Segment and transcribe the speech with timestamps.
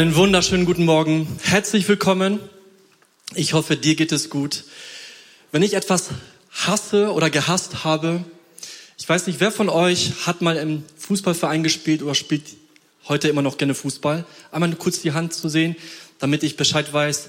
[0.00, 1.28] Einen wunderschönen guten Morgen.
[1.42, 2.40] Herzlich willkommen.
[3.34, 4.64] Ich hoffe, dir geht es gut.
[5.52, 6.08] Wenn ich etwas
[6.50, 8.24] hasse oder gehasst habe,
[8.96, 12.44] ich weiß nicht, wer von euch hat mal im Fußballverein gespielt oder spielt
[13.08, 14.24] heute immer noch gerne Fußball?
[14.50, 15.76] Einmal kurz die Hand zu sehen,
[16.18, 17.28] damit ich Bescheid weiß,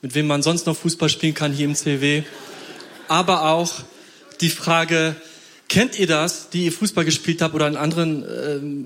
[0.00, 2.22] mit wem man sonst noch Fußball spielen kann hier im CW.
[3.08, 3.82] Aber auch
[4.40, 5.16] die Frage,
[5.68, 8.22] kennt ihr das, die ihr Fußball gespielt habt oder einen anderen,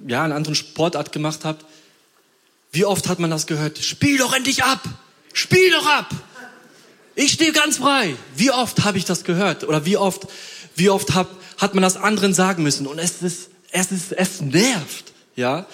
[0.07, 1.67] äh, ja, einen anderen Sportart gemacht habt?
[2.77, 3.78] Wie oft hat man das gehört?
[3.78, 4.83] Spiel doch endlich ab!
[5.33, 6.11] Spiel doch ab!
[7.14, 8.14] Ich stehe ganz frei.
[8.36, 9.64] Wie oft habe ich das gehört?
[9.64, 10.27] Oder wie oft,
[10.74, 12.86] wie oft hab, hat man das anderen sagen müssen?
[12.86, 15.64] Und es ist, es ist, es nervt, ja.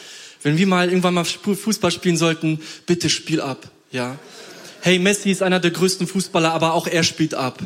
[0.44, 4.16] Wenn wir mal irgendwann mal Fußball spielen sollten, bitte spiel ab, ja.
[4.80, 7.58] Hey, Messi ist einer der größten Fußballer, aber auch er spielt ab.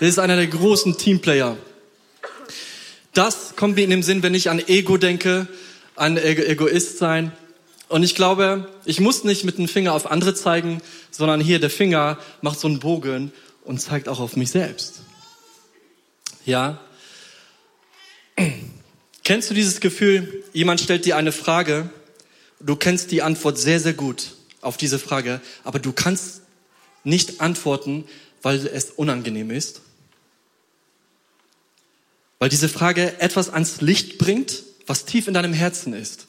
[0.00, 1.56] Er ist einer der großen Teamplayer.
[3.14, 5.48] Das kommt mir in dem Sinn, wenn ich an Ego denke,
[5.94, 7.32] an Egoist sein.
[7.88, 10.80] Und ich glaube, ich muss nicht mit dem Finger auf andere zeigen,
[11.10, 13.32] sondern hier der Finger macht so einen Bogen
[13.64, 15.00] und zeigt auch auf mich selbst.
[16.44, 16.80] Ja?
[19.22, 21.90] Kennst du dieses Gefühl, jemand stellt dir eine Frage,
[22.60, 26.42] du kennst die Antwort sehr, sehr gut auf diese Frage, aber du kannst
[27.04, 28.04] nicht antworten,
[28.42, 29.82] weil es unangenehm ist?
[32.38, 36.26] Weil diese Frage etwas ans Licht bringt, was tief in deinem Herzen ist.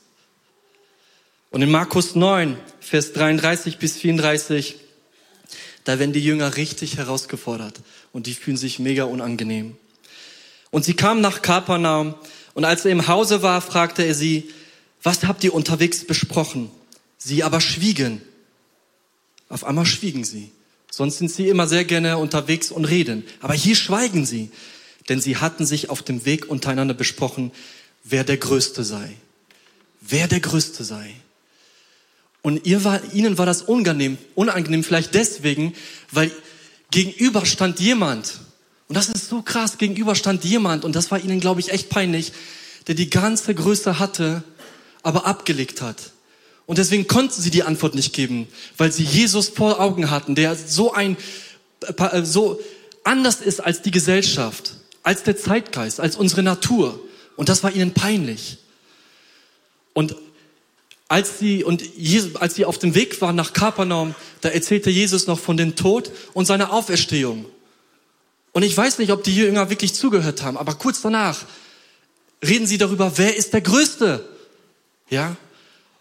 [1.51, 4.75] Und in Markus 9, Vers 33 bis 34,
[5.83, 7.79] da werden die Jünger richtig herausgefordert
[8.11, 9.77] und die fühlen sich mega unangenehm.
[10.69, 12.15] Und sie kamen nach Kapernaum
[12.53, 14.49] und als er im Hause war, fragte er sie,
[15.01, 16.69] was habt ihr unterwegs besprochen?
[17.17, 18.21] Sie aber schwiegen.
[19.49, 20.51] Auf einmal schwiegen sie.
[20.91, 23.23] Sonst sind sie immer sehr gerne unterwegs und reden.
[23.39, 24.51] Aber hier schweigen sie,
[25.07, 27.51] denn sie hatten sich auf dem Weg untereinander besprochen,
[28.03, 29.13] wer der Größte sei.
[30.01, 31.13] Wer der Größte sei.
[32.47, 35.73] Und ihr war, ihnen war das unangenehm, unangenehm, vielleicht deswegen,
[36.13, 36.31] weil
[36.91, 38.39] gegenüber stand jemand,
[38.87, 41.89] und das ist so krass, gegenüber stand jemand, und das war ihnen, glaube ich, echt
[41.89, 42.31] peinlich,
[42.87, 44.43] der die ganze Größe hatte,
[45.03, 45.97] aber abgelegt hat.
[46.67, 48.47] Und deswegen konnten sie die Antwort nicht geben,
[48.77, 51.17] weil sie Jesus vor Augen hatten, der so ein,
[52.23, 52.61] so
[53.03, 56.97] anders ist als die Gesellschaft, als der Zeitgeist, als unsere Natur.
[57.35, 58.59] Und das war ihnen peinlich.
[59.91, 60.15] Und
[61.07, 65.27] als sie, und Jesus, als sie auf dem Weg waren nach Kapernaum, da erzählte Jesus
[65.27, 67.45] noch von dem Tod und seiner Auferstehung.
[68.51, 71.45] Und ich weiß nicht, ob die Jünger wirklich zugehört haben, aber kurz danach
[72.43, 74.27] reden sie darüber, wer ist der Größte?
[75.09, 75.37] Ja?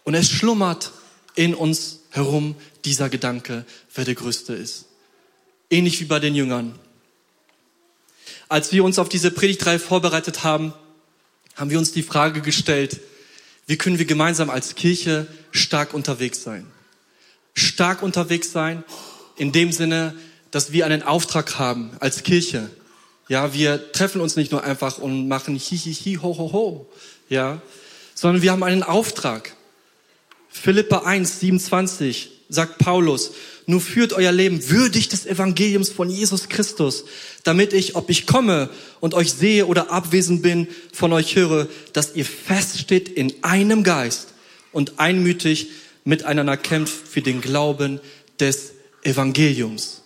[0.03, 0.91] Und es schlummert
[1.35, 4.85] in uns herum dieser Gedanke, wer der Größte ist.
[5.69, 6.77] Ähnlich wie bei den Jüngern.
[8.49, 10.73] Als wir uns auf diese Predigtreihe vorbereitet haben,
[11.55, 12.99] haben wir uns die Frage gestellt,
[13.67, 16.65] wie können wir gemeinsam als Kirche stark unterwegs sein?
[17.53, 18.83] Stark unterwegs sein
[19.35, 20.15] in dem Sinne,
[20.51, 22.69] dass wir einen Auftrag haben als Kirche.
[23.27, 26.89] Ja, wir treffen uns nicht nur einfach und machen hi, hi, hi, ho, ho, ho.
[27.27, 27.61] Ja,
[28.15, 29.53] sondern wir haben einen Auftrag.
[30.49, 33.31] Philippa 1, 27 sagt Paulus,
[33.65, 37.03] nur führt euer Leben würdig des Evangeliums von Jesus Christus,
[37.43, 38.69] damit ich, ob ich komme
[39.01, 44.29] und euch sehe oder abwesend bin, von euch höre, dass ihr feststeht in einem Geist
[44.71, 45.69] und einmütig
[46.05, 47.99] miteinander kämpft für den Glauben
[48.39, 48.71] des
[49.03, 50.03] Evangeliums.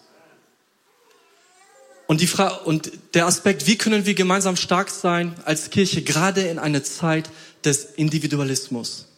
[2.07, 6.41] Und, die Frage, und der Aspekt, wie können wir gemeinsam stark sein als Kirche, gerade
[6.41, 7.29] in einer Zeit
[7.63, 9.10] des Individualismus.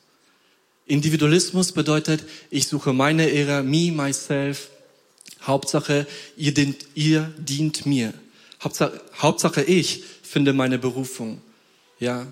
[0.85, 4.69] Individualismus bedeutet, ich suche meine Ehre, me, myself.
[5.41, 6.07] Hauptsache,
[6.37, 8.13] ihr dient, ihr dient mir.
[8.61, 11.41] Hauptsache, Hauptsache, ich finde meine Berufung.
[11.99, 12.27] Ja,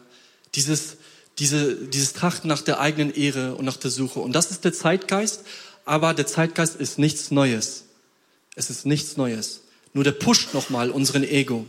[0.56, 0.98] dieses,
[1.40, 4.20] diese, dieses Trachten nach der eigenen Ehre und nach der Suche.
[4.20, 5.44] Und das ist der Zeitgeist,
[5.86, 7.86] aber der Zeitgeist ist nichts Neues.
[8.56, 9.62] Es ist nichts Neues.
[9.94, 11.66] Nur der pusht nochmal unseren Ego.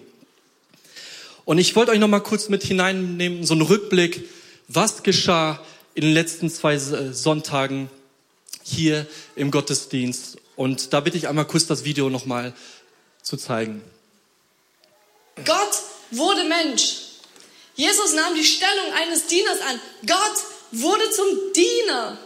[1.45, 4.29] Und ich wollte euch nochmal kurz mit hineinnehmen, so einen Rückblick,
[4.69, 5.61] was geschah
[5.95, 7.91] in den letzten zwei Sonntagen
[8.63, 9.07] hier
[9.37, 10.39] im Gottesdienst.
[10.57, 12.55] Und da bitte ich einmal kurz das Video nochmal
[13.23, 13.83] zu zeigen.
[15.45, 16.99] Gott wurde Mensch.
[17.75, 19.81] Jesus nahm die Stellung eines Dieners an.
[20.07, 22.19] Gott wurde zum Diener.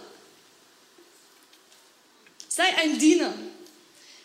[2.48, 3.32] Sei ein Diener.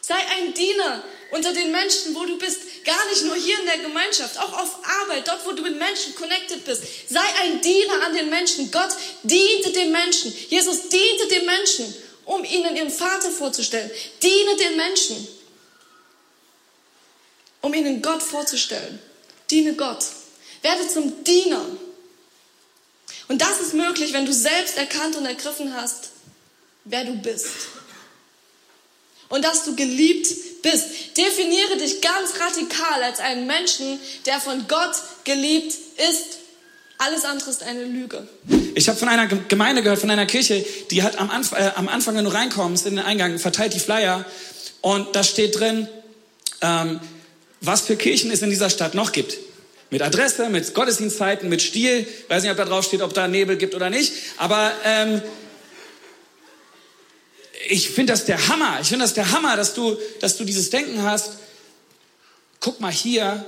[0.01, 2.83] Sei ein Diener unter den Menschen, wo du bist.
[2.83, 6.13] Gar nicht nur hier in der Gemeinschaft, auch auf Arbeit, dort, wo du mit Menschen
[6.15, 6.83] connected bist.
[7.09, 8.71] Sei ein Diener an den Menschen.
[8.71, 8.91] Gott
[9.23, 10.33] diente den Menschen.
[10.49, 11.93] Jesus diente den Menschen,
[12.25, 13.89] um ihnen ihren Vater vorzustellen.
[14.21, 15.27] Diene den Menschen,
[17.61, 18.99] um ihnen Gott vorzustellen.
[19.49, 20.05] Diene Gott.
[20.61, 21.65] Werde zum Diener.
[23.27, 26.09] Und das ist möglich, wenn du selbst erkannt und ergriffen hast,
[26.83, 27.47] wer du bist.
[29.31, 30.27] Und dass du geliebt
[30.61, 31.17] bist.
[31.17, 34.93] Definiere dich ganz radikal als einen Menschen, der von Gott
[35.23, 35.73] geliebt
[36.09, 36.37] ist.
[36.97, 38.27] Alles andere ist eine Lüge.
[38.75, 41.89] Ich habe von einer Gemeinde gehört, von einer Kirche, die hat am, Anf äh, am
[41.89, 44.23] Anfang, wenn du reinkommst in den Eingang, verteilt die Flyer
[44.81, 45.87] und da steht drin,
[46.61, 46.99] ähm,
[47.59, 49.37] was für Kirchen es in dieser Stadt noch gibt.
[49.89, 52.07] Mit Adresse, mit Gottesdienstzeiten, mit Stil.
[52.29, 54.13] Weiß nicht, ob da drauf steht, ob da Nebel gibt oder nicht.
[54.37, 55.21] Aber ähm,
[57.67, 58.79] ich finde das der Hammer.
[58.81, 61.31] Ich finde das der Hammer, dass du, dass du dieses Denken hast.
[62.59, 63.45] Guck mal, hier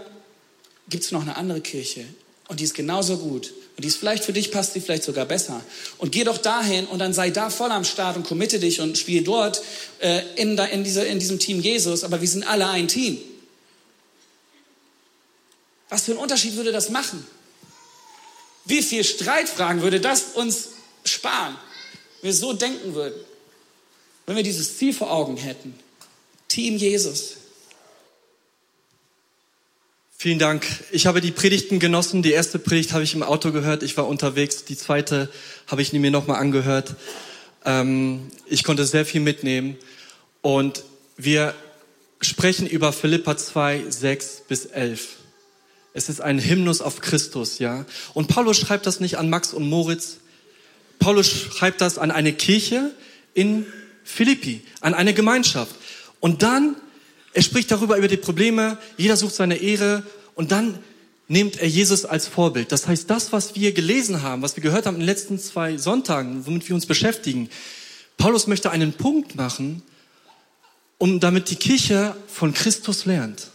[0.90, 2.06] gibt es noch eine andere Kirche.
[2.48, 3.54] Und die ist genauso gut.
[3.76, 5.64] Und die ist vielleicht für dich, passt die vielleicht sogar besser.
[5.98, 8.98] Und geh doch dahin und dann sei da voll am Start und committe dich und
[8.98, 9.62] spiel dort
[10.00, 12.04] äh, in, in, diese, in diesem Team Jesus.
[12.04, 13.18] Aber wir sind alle ein Team.
[15.90, 17.26] Was für einen Unterschied würde das machen?
[18.66, 20.70] Wie viel Streitfragen würde das uns
[21.04, 21.56] sparen,
[22.22, 23.20] wenn wir so denken würden?
[24.26, 25.74] Wenn wir dieses Ziel vor Augen hätten.
[26.48, 27.38] Team Jesus.
[30.18, 30.66] Vielen Dank.
[30.92, 32.22] Ich habe die Predigten genossen.
[32.22, 33.84] Die erste Predigt habe ich im Auto gehört.
[33.84, 34.64] Ich war unterwegs.
[34.64, 35.30] Die zweite
[35.68, 36.96] habe ich mir nochmal angehört.
[37.66, 39.76] Ähm, ich konnte sehr viel mitnehmen.
[40.42, 40.84] Und
[41.18, 41.54] wir
[42.22, 45.18] sprechen über Philippa 2, 6 bis 11.
[45.94, 47.86] Es ist ein Hymnus auf Christus, ja.
[48.14, 50.18] Und Paulus schreibt das nicht an Max und Moritz.
[51.00, 52.92] Paulus schreibt das an eine Kirche
[53.34, 53.66] in
[54.04, 55.76] Philippi, an eine Gemeinschaft.
[56.20, 56.76] Und dann
[57.34, 58.78] er spricht darüber, über die Probleme.
[58.98, 60.04] Jeder sucht seine Ehre.
[60.36, 60.78] Und dann
[61.28, 62.72] nimmt er Jesus als Vorbild.
[62.72, 65.78] Das heißt, das, was wir gelesen haben, was wir gehört haben in den letzten zwei
[65.78, 67.50] Sonntagen, womit wir uns beschäftigen,
[68.18, 69.82] Paulus möchte einen Punkt machen,
[71.00, 73.48] um damit die Kirche von Christus lernt.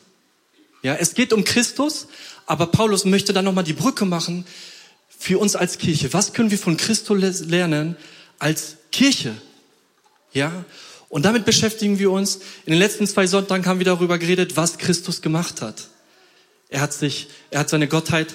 [0.83, 2.09] Ja, es geht um Christus,
[2.47, 4.45] aber Paulus möchte dann nochmal die Brücke machen
[5.09, 6.13] für uns als Kirche.
[6.13, 7.97] Was können wir von Christus lernen
[8.39, 9.35] als Kirche?
[10.33, 10.65] Ja,
[11.09, 12.37] und damit beschäftigen wir uns.
[12.67, 15.89] In den letzten zwei Sonntagen haben wir darüber geredet, was Christus gemacht hat.
[16.69, 18.35] Er hat sich, er hat seine Gottheit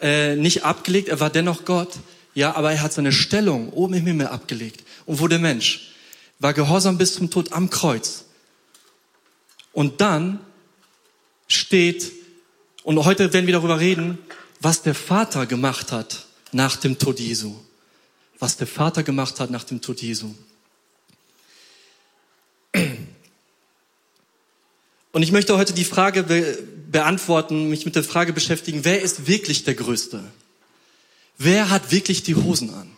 [0.00, 1.94] äh, nicht abgelegt, er war dennoch Gott,
[2.34, 5.92] ja, aber er hat seine Stellung oben im Himmel abgelegt und wurde Mensch,
[6.38, 8.24] war gehorsam bis zum Tod am Kreuz.
[9.72, 10.40] Und dann
[11.48, 12.12] steht,
[12.82, 14.18] und heute werden wir darüber reden,
[14.60, 17.54] was der Vater gemacht hat nach dem Tod Jesu.
[18.38, 20.34] Was der Vater gemacht hat nach dem Tod Jesu.
[25.12, 26.58] Und ich möchte heute die Frage be
[26.90, 30.24] beantworten, mich mit der Frage beschäftigen, wer ist wirklich der Größte?
[31.38, 32.90] Wer hat wirklich die Hosen an?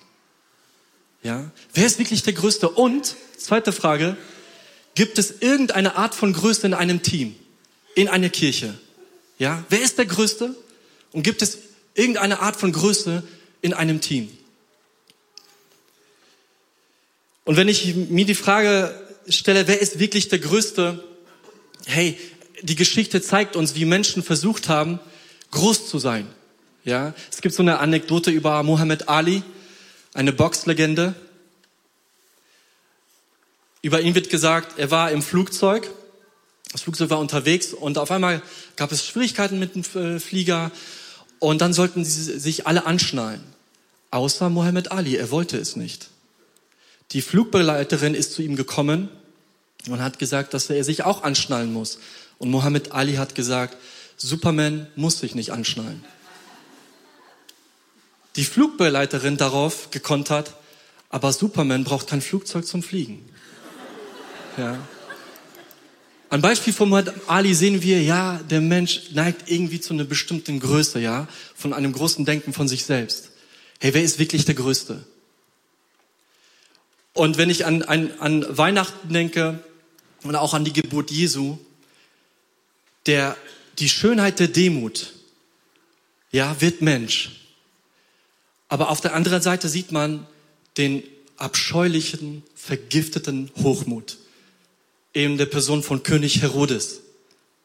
[1.23, 1.51] Ja?
[1.75, 2.71] Wer ist wirklich der Größte?
[2.71, 4.17] Und, zweite Frage,
[4.95, 7.37] gibt es irgendeine Art von Größe in einem Team?
[7.95, 8.79] In einer Kirche?
[9.39, 9.63] Ja?
[9.69, 10.55] Wer ist der Größte?
[11.13, 11.59] Und gibt es
[11.95, 13.23] irgendeine Art von Größe
[13.61, 14.31] in einem Team?
[17.45, 21.05] Und wenn ich mir die Frage stelle, wer ist wirklich der Größte?
[21.87, 22.19] Hey,
[22.63, 25.01] die Geschichte zeigt uns, wie Menschen versucht haben,
[25.51, 26.27] groß zu sein.
[26.85, 29.43] Ja, es gibt so eine Anekdote über Muhammad Ali,
[30.15, 31.15] eine Boxlegende.
[33.83, 35.91] Über ihn wird gesagt, er war im Flugzeug.
[36.73, 38.43] Das Flugzeug war unterwegs und auf einmal
[38.77, 40.71] gab es Schwierigkeiten mit dem äh, Flieger
[41.39, 43.43] und dann sollten sie sich alle anschnallen.
[44.11, 46.09] Außer Muhammad Ali, er wollte es nicht.
[47.13, 49.09] Die Flugbegleiterin ist zu ihm gekommen
[49.89, 51.99] und hat gesagt, dass er sich auch anschnallen muss.
[52.39, 53.77] Und Muhammad Ali hat gesagt,
[54.17, 56.05] Superman muss sich nicht anschnallen.
[58.37, 60.55] Die Flugbegleiterin darauf gekontert,
[61.11, 63.29] aber Superman braucht kein Flugzeug zum Fliegen.
[64.57, 64.79] Ja.
[66.31, 70.61] Ein Beispiel von Muhammad Ali sehen wir, ja, der Mensch neigt irgendwie zu einer bestimmten
[70.61, 73.33] Größe, ja, von einem großen Denken von sich selbst.
[73.81, 75.05] Hey, wer ist wirklich der Größte?
[77.13, 79.63] Und wenn ich an, an, an Weihnachten denke
[80.23, 81.59] und auch an die Geburt Jesu,
[83.07, 83.37] der,
[83.79, 85.13] die Schönheit der Demut,
[86.31, 87.43] ja, wird Mensch.
[88.69, 90.27] Aber auf der anderen Seite sieht man
[90.77, 91.03] den
[91.37, 94.19] abscheulichen, vergifteten Hochmut.
[95.13, 97.01] Eben der Person von König Herodes.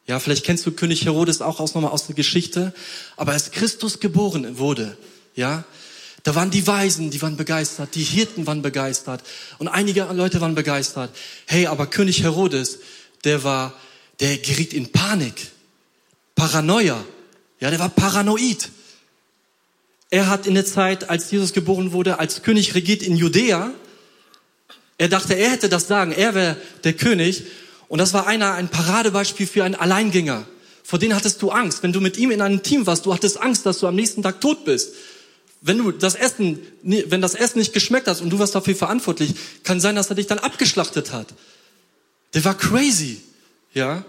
[0.06, 2.74] Ja, vielleicht kennst du König Herodes auch aus, nochmal aus der Geschichte.
[3.16, 4.98] Aber als Christus geboren wurde,
[5.34, 5.64] ja,
[6.24, 9.22] da waren die Weisen, die waren begeistert, die Hirten waren begeistert
[9.58, 11.10] und einige Leute waren begeistert.
[11.46, 12.80] Hey, aber König Herodes,
[13.24, 13.74] der war,
[14.20, 15.52] der geriet in Panik,
[16.34, 17.04] Paranoia.
[17.60, 18.70] Ja, der war paranoid.
[20.10, 23.72] Er hat in der Zeit, als Jesus geboren wurde, als König regiert in Judäa.
[24.96, 27.44] Er dachte, er hätte das Sagen, er wäre der König.
[27.88, 30.46] Und das war einer, ein Paradebeispiel für einen Alleingänger.
[30.82, 31.82] Vor denen hattest du Angst.
[31.82, 34.22] Wenn du mit ihm in einem Team warst, du hattest Angst, dass du am nächsten
[34.22, 34.94] Tag tot bist
[35.60, 39.34] wenn du das Essen, wenn das Essen nicht geschmeckt hat und du warst dafür verantwortlich,
[39.64, 41.34] kann sein, dass er dich dann abgeschlachtet hat.
[42.34, 43.20] Der war crazy,
[43.74, 44.04] ja.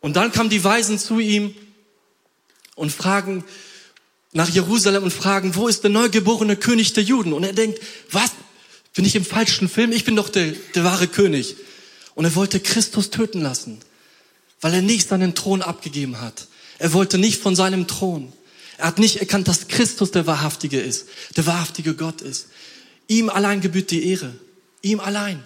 [0.00, 1.54] Und dann kamen die Weisen zu ihm
[2.74, 3.44] und fragen
[4.32, 7.32] nach Jerusalem und fragen, wo ist der neugeborene König der Juden?
[7.32, 8.30] Und er denkt, was?
[8.94, 9.90] Bin ich im falschen Film?
[9.90, 11.56] Ich bin doch der, der wahre König.
[12.14, 13.80] Und er wollte Christus töten lassen,
[14.60, 16.46] weil er nicht seinen Thron abgegeben hat.
[16.78, 18.32] Er wollte nicht von seinem Thron.
[18.78, 22.48] Er hat nicht erkannt, dass Christus der Wahrhaftige ist, der wahrhaftige Gott ist.
[23.06, 24.34] Ihm allein gebührt die Ehre.
[24.82, 25.44] Ihm allein.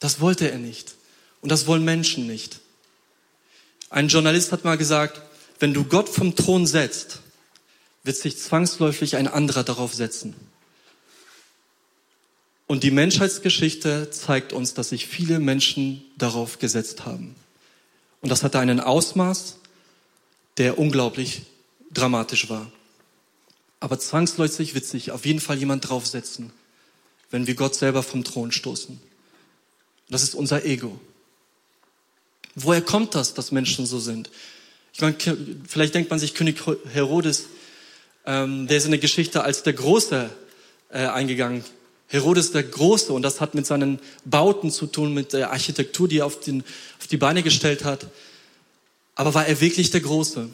[0.00, 0.94] Das wollte er nicht.
[1.40, 2.60] Und das wollen Menschen nicht.
[3.90, 5.22] Ein Journalist hat mal gesagt,
[5.58, 7.20] wenn du Gott vom Thron setzt,
[8.02, 10.34] wird sich zwangsläufig ein anderer darauf setzen.
[12.66, 17.36] Und die Menschheitsgeschichte zeigt uns, dass sich viele Menschen darauf gesetzt haben.
[18.20, 19.58] Und das hatte einen Ausmaß,
[20.56, 21.42] der unglaublich
[21.90, 22.70] dramatisch war.
[23.80, 26.52] Aber zwangsläufig wird sich auf jeden Fall jemand draufsetzen,
[27.30, 29.00] wenn wir Gott selber vom Thron stoßen.
[30.08, 30.98] Das ist unser Ego.
[32.54, 34.30] Woher kommt das, dass Menschen so sind?
[34.92, 35.16] Ich meine,
[35.68, 36.62] vielleicht denkt man sich, König
[36.92, 37.46] Herodes,
[38.24, 40.30] ähm, der ist in der Geschichte als der Große
[40.88, 41.64] äh, eingegangen.
[42.08, 46.18] Herodes der Große und das hat mit seinen Bauten zu tun, mit der Architektur, die
[46.18, 46.64] er auf, den,
[46.98, 48.06] auf die Beine gestellt hat.
[49.16, 50.48] Aber war er wirklich der Große?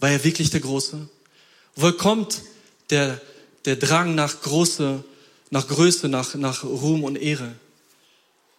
[0.00, 1.08] War er wirklich der Große?
[1.76, 2.42] Woher kommt
[2.88, 3.20] der,
[3.66, 5.04] der Drang nach Große,
[5.50, 7.54] nach Größe, nach, nach Ruhm und Ehre?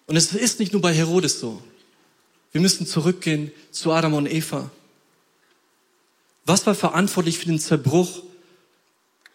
[0.06, 1.62] Und es ist nicht nur bei Herodes so.
[2.52, 4.70] Wir müssen zurückgehen zu Adam und Eva.
[6.46, 8.24] Was war verantwortlich für den Zerbruch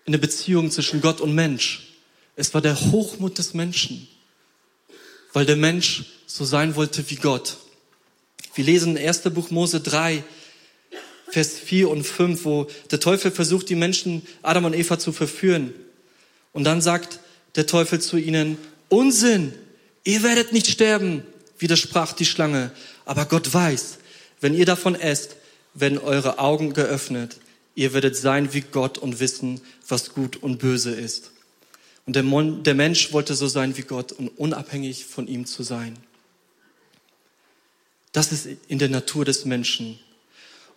[0.04, 1.94] in der Beziehung zwischen Gott und Mensch?
[2.36, 4.06] Es war der Hochmut des Menschen,
[5.32, 7.56] weil der Mensch so sein wollte wie Gott.
[8.54, 9.22] Wir lesen in 1.
[9.30, 10.22] Buch Mose 3,
[11.28, 15.74] Vers 4 und 5, wo der Teufel versucht, die Menschen, Adam und Eva zu verführen.
[16.52, 17.20] Und dann sagt
[17.56, 19.52] der Teufel zu ihnen, Unsinn,
[20.04, 21.22] ihr werdet nicht sterben,
[21.58, 22.70] widersprach die Schlange.
[23.04, 23.98] Aber Gott weiß,
[24.40, 25.36] wenn ihr davon esst,
[25.74, 27.38] werden eure Augen geöffnet.
[27.74, 31.32] Ihr werdet sein wie Gott und wissen, was gut und böse ist.
[32.06, 35.62] Und der, Mon der Mensch wollte so sein wie Gott und unabhängig von ihm zu
[35.62, 35.98] sein.
[38.12, 39.98] Das ist in der Natur des Menschen.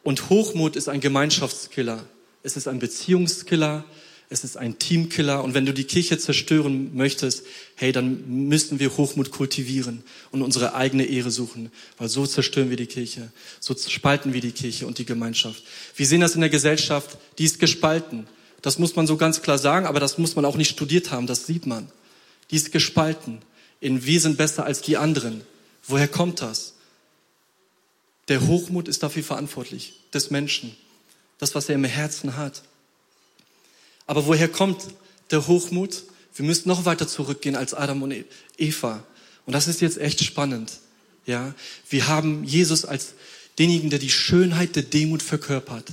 [0.03, 2.03] Und Hochmut ist ein Gemeinschaftskiller.
[2.43, 3.83] Es ist ein Beziehungskiller.
[4.31, 5.43] Es ist ein Teamkiller.
[5.43, 7.43] Und wenn du die Kirche zerstören möchtest,
[7.75, 11.71] hey, dann müssen wir Hochmut kultivieren und unsere eigene Ehre suchen.
[11.97, 13.31] Weil so zerstören wir die Kirche.
[13.59, 15.63] So spalten wir die Kirche und die Gemeinschaft.
[15.95, 17.17] Wir sehen das in der Gesellschaft.
[17.39, 18.27] Die ist gespalten.
[18.61, 21.25] Das muss man so ganz klar sagen, aber das muss man auch nicht studiert haben.
[21.25, 21.91] Das sieht man.
[22.51, 23.39] Die ist gespalten.
[23.79, 25.41] In wir sind besser als die anderen.
[25.87, 26.75] Woher kommt das?
[28.29, 30.75] Der Hochmut ist dafür verantwortlich, des Menschen.
[31.39, 32.63] Das, was er im Herzen hat.
[34.05, 34.87] Aber woher kommt
[35.31, 36.03] der Hochmut?
[36.35, 38.13] Wir müssen noch weiter zurückgehen als Adam und
[38.57, 39.03] Eva.
[39.45, 40.79] Und das ist jetzt echt spannend.
[41.25, 41.53] Ja,
[41.89, 43.13] wir haben Jesus als
[43.57, 45.87] denjenigen, der die Schönheit der Demut verkörpert.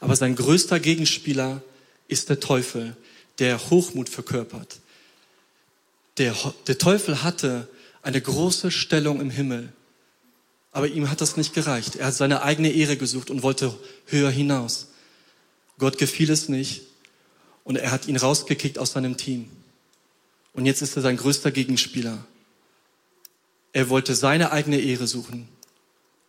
[0.00, 1.62] Aber sein größter Gegenspieler
[2.08, 2.96] ist der Teufel,
[3.38, 4.78] der Hochmut verkörpert.
[6.18, 6.34] Der,
[6.66, 7.68] der Teufel hatte
[8.02, 9.72] eine große Stellung im Himmel.
[10.76, 11.96] Aber ihm hat das nicht gereicht.
[11.96, 13.74] Er hat seine eigene Ehre gesucht und wollte
[14.08, 14.88] höher hinaus.
[15.78, 16.82] Gott gefiel es nicht
[17.64, 19.48] und er hat ihn rausgekickt aus seinem Team.
[20.52, 22.26] Und jetzt ist er sein größter Gegenspieler.
[23.72, 25.48] Er wollte seine eigene Ehre suchen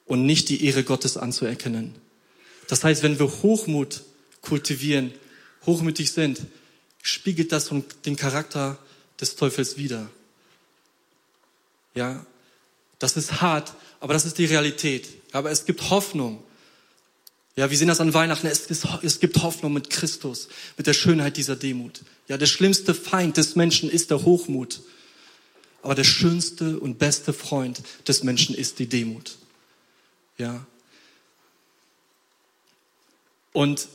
[0.06, 1.94] und nicht die Ehre Gottes anzuerkennen.
[2.70, 4.04] Das heißt, wenn wir Hochmut
[4.42, 5.12] kultivieren,
[5.66, 6.40] hochmütig sind,
[7.02, 7.70] spiegelt das
[8.06, 8.78] den Charakter
[9.20, 10.10] des Teufels wider.
[11.96, 12.26] Ja,
[13.00, 15.08] das ist hart, aber das ist die Realität.
[15.32, 16.44] Aber es gibt Hoffnung.
[17.56, 18.48] Ja, wir sehen das an Weihnachten.
[18.48, 22.02] Es, ist, es gibt Hoffnung mit Christus, mit der Schönheit dieser Demut.
[22.28, 24.82] Ja, der schlimmste Feind des Menschen ist der Hochmut.
[25.82, 29.38] Aber der schönste und beste Freund des Menschen ist die Demut.
[30.38, 30.66] Ja.
[33.54, 33.88] Und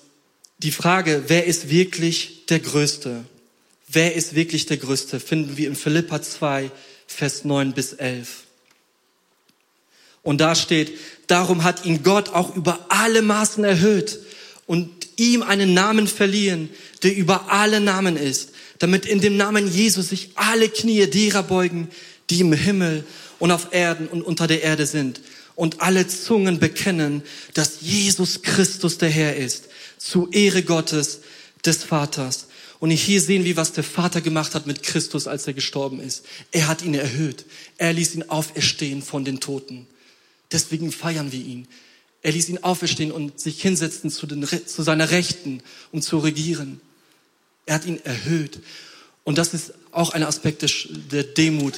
[0.59, 3.25] die Frage, wer ist wirklich der Größte?
[3.89, 5.21] Wer ist wirklich der Größte?
[5.21, 6.71] Finden wir in Philippa 2,
[7.07, 8.45] Vers 9 bis 11.
[10.23, 10.93] Und da steht,
[11.27, 14.19] darum hat ihn Gott auch über alle Maßen erhöht
[14.67, 16.71] und ihm einen Namen verliehen,
[17.03, 21.89] der über alle Namen ist, damit in dem Namen Jesus sich alle Knie derer beugen,
[22.31, 23.05] die im Himmel
[23.39, 25.21] und auf Erden und unter der Erde sind
[25.55, 27.23] und alle Zungen bekennen,
[27.55, 31.21] dass Jesus Christus der Herr ist, zu Ehre Gottes,
[31.65, 32.49] des Vaters.
[32.81, 36.25] Und hier sehen wir, was der Vater gemacht hat mit Christus, als er gestorben ist.
[36.51, 37.45] Er hat ihn erhöht.
[37.79, 39.87] Er ließ ihn auferstehen von den Toten.
[40.53, 41.67] Deswegen feiern wir ihn.
[42.23, 46.81] Er ließ ihn auferstehen und sich hinsetzen zu, den, zu seiner Rechten, um zu regieren.
[47.67, 48.61] Er hat ihn erhöht.
[49.25, 50.63] Und das ist auch ein Aspekt
[51.13, 51.75] der Demut.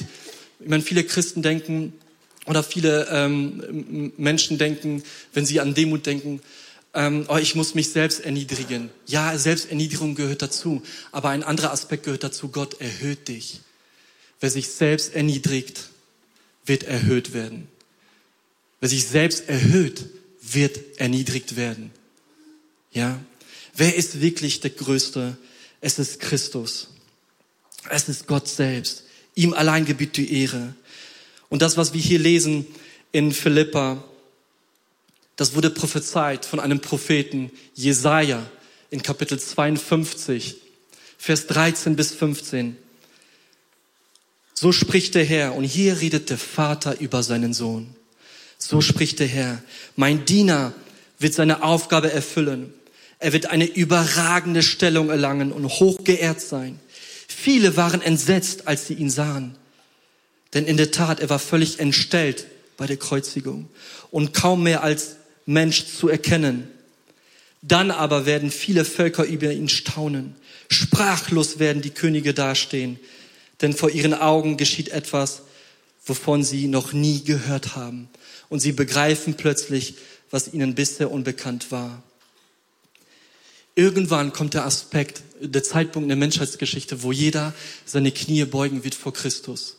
[0.59, 1.93] Ich meine, viele Christen denken
[2.45, 5.03] oder viele ähm, Menschen denken,
[5.33, 6.41] wenn sie an Demut denken,
[6.93, 8.89] ähm, oh, ich muss mich selbst erniedrigen.
[9.05, 10.81] Ja, Selbsterniedrigung gehört dazu.
[11.11, 12.49] Aber ein anderer Aspekt gehört dazu.
[12.49, 13.59] Gott erhöht dich.
[14.39, 15.89] Wer sich selbst erniedrigt,
[16.65, 17.67] wird erhöht werden.
[18.79, 20.05] Wer sich selbst erhöht,
[20.41, 21.91] wird erniedrigt werden.
[22.91, 23.19] Ja?
[23.75, 25.37] Wer ist wirklich der Größte?
[25.81, 26.89] Es ist Christus.
[27.89, 29.03] Es ist Gott selbst.
[29.35, 30.73] Ihm allein gebührt die Ehre.
[31.49, 32.65] Und das, was wir hier lesen
[33.11, 34.03] in Philippa,
[35.35, 38.49] das wurde prophezeit von einem Propheten, Jesaja,
[38.89, 40.55] in Kapitel 52,
[41.17, 42.77] Vers 13 bis 15.
[44.53, 47.93] So spricht der Herr, und hier redet der Vater über seinen Sohn.
[48.57, 49.61] So spricht der Herr,
[49.95, 50.73] mein Diener
[51.19, 52.73] wird seine Aufgabe erfüllen.
[53.19, 56.79] Er wird eine überragende Stellung erlangen und hochgeehrt sein.
[57.27, 59.55] Viele waren entsetzt, als sie ihn sahen.
[60.53, 63.69] Denn in der Tat, er war völlig entstellt bei der Kreuzigung
[64.11, 66.67] und kaum mehr als Mensch zu erkennen.
[67.61, 70.35] Dann aber werden viele Völker über ihn staunen.
[70.69, 72.99] Sprachlos werden die Könige dastehen,
[73.61, 75.43] denn vor ihren Augen geschieht etwas,
[76.05, 78.09] wovon sie noch nie gehört haben.
[78.49, 79.95] Und sie begreifen plötzlich,
[80.29, 82.03] was ihnen bisher unbekannt war.
[83.75, 87.53] Irgendwann kommt der Aspekt, der Zeitpunkt in der Menschheitsgeschichte, wo jeder
[87.85, 89.77] seine Knie beugen wird vor Christus.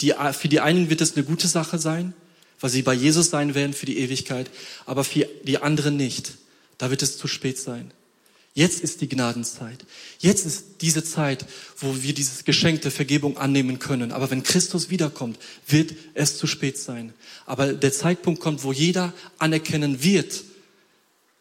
[0.00, 2.12] Die, für die einen wird es eine gute Sache sein,
[2.60, 4.50] weil sie bei Jesus sein werden für die Ewigkeit,
[4.84, 6.34] aber für die anderen nicht.
[6.76, 7.92] Da wird es zu spät sein.
[8.54, 9.84] Jetzt ist die Gnadenzeit.
[10.18, 11.46] Jetzt ist diese Zeit,
[11.78, 14.12] wo wir dieses Geschenk der Vergebung annehmen können.
[14.12, 17.14] Aber wenn Christus wiederkommt, wird es zu spät sein.
[17.46, 20.44] Aber der Zeitpunkt kommt, wo jeder anerkennen wird,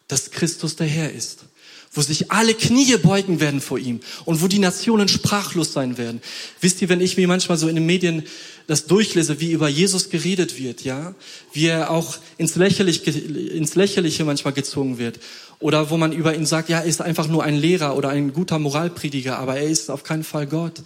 [0.08, 1.46] dass Christus der Herr ist
[1.94, 6.22] wo sich alle Knie beugen werden vor ihm und wo die Nationen sprachlos sein werden.
[6.62, 8.24] Wisst ihr, wenn ich mir manchmal so in den Medien
[8.68, 11.14] das durchlese, wie über Jesus geredet wird, ja,
[11.52, 15.20] wie er auch ins Lächerliche, ins Lächerliche manchmal gezogen wird,
[15.60, 18.32] oder wo man über ihn sagt, ja, er ist einfach nur ein Lehrer oder ein
[18.32, 20.82] guter Moralprediger, aber er ist auf keinen Fall Gott,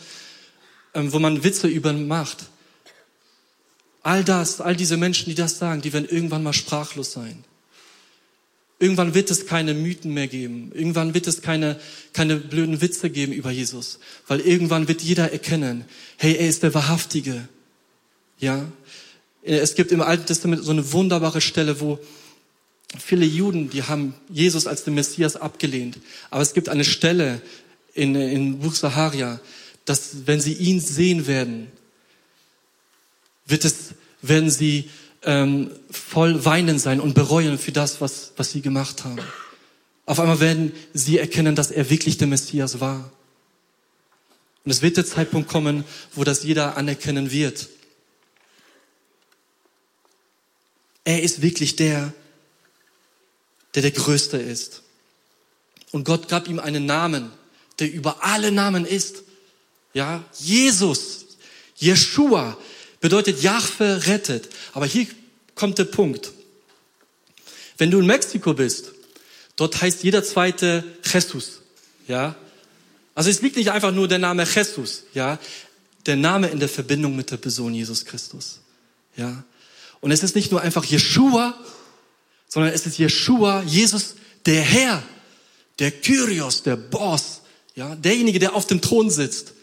[0.96, 2.46] ähm, wo man Witze über ihn macht.
[4.02, 7.44] All das, all diese Menschen, die das sagen, die werden irgendwann mal sprachlos sein.
[8.78, 10.72] Irgendwann wird es keine Mythen mehr geben.
[10.74, 11.80] Irgendwann wird es keine,
[12.12, 14.00] keine blöden Witze geben über Jesus.
[14.28, 15.86] Weil irgendwann wird jeder erkennen,
[16.18, 17.48] hey, er ist der Wahrhaftige.
[18.40, 18.66] Ja?
[19.44, 22.00] Es gibt im Alten Testament so eine wunderbare Stelle, wo
[23.00, 25.98] viele Juden, die haben Jesus als den Messias abgelehnt.
[26.30, 27.42] Aber es gibt eine Stelle
[27.94, 29.40] in, in Buch Saharia,
[29.86, 31.68] dass wenn sie ihn sehen werden,
[33.46, 34.90] wird es, werden sie
[35.26, 39.20] ähm, voll weinen sein und bereuen für das, was, was sie gemacht haben.
[40.06, 43.12] Auf einmal werden sie erkennen, dass er wirklich der Messias war.
[44.64, 45.84] Und es wird der Zeitpunkt kommen,
[46.14, 47.70] wo das jeder anerkennen wird.
[51.04, 52.14] Er ist wirklich der,
[53.76, 54.82] der der Größte ist.
[55.92, 57.32] Und Gott gab ihm einen Namen,
[57.80, 59.24] der über alle Namen ist.
[59.94, 61.26] Ja, Jesus,
[61.76, 62.58] Jeshua,
[63.06, 64.50] bedeutet Jahwe rettet.
[64.74, 65.06] Aber hier
[65.54, 66.32] kommt der Punkt.
[67.78, 68.94] Wenn du in Mexiko bist,
[69.58, 71.62] dort heißt jeder zweite Jesus,
[72.08, 72.36] ja.
[73.14, 75.38] Also es liegt nicht einfach nur der Name Jesus, ja.
[76.08, 78.62] Der Name in der Verbindung mit der Person Jesus Christus,
[79.16, 79.44] ja.
[80.02, 81.54] Und es ist nicht nur einfach Jeshua,
[82.48, 84.16] sondern es ist Jeshua, Jesus,
[84.48, 85.04] der Herr,
[85.78, 87.42] der Kyrios, der Boss,
[87.76, 89.54] ja, derjenige, der auf dem Thron sitzt.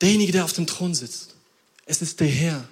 [0.00, 1.29] Derjenige, der auf dem Thron sitzt.
[1.90, 2.68] Es ist der Herr.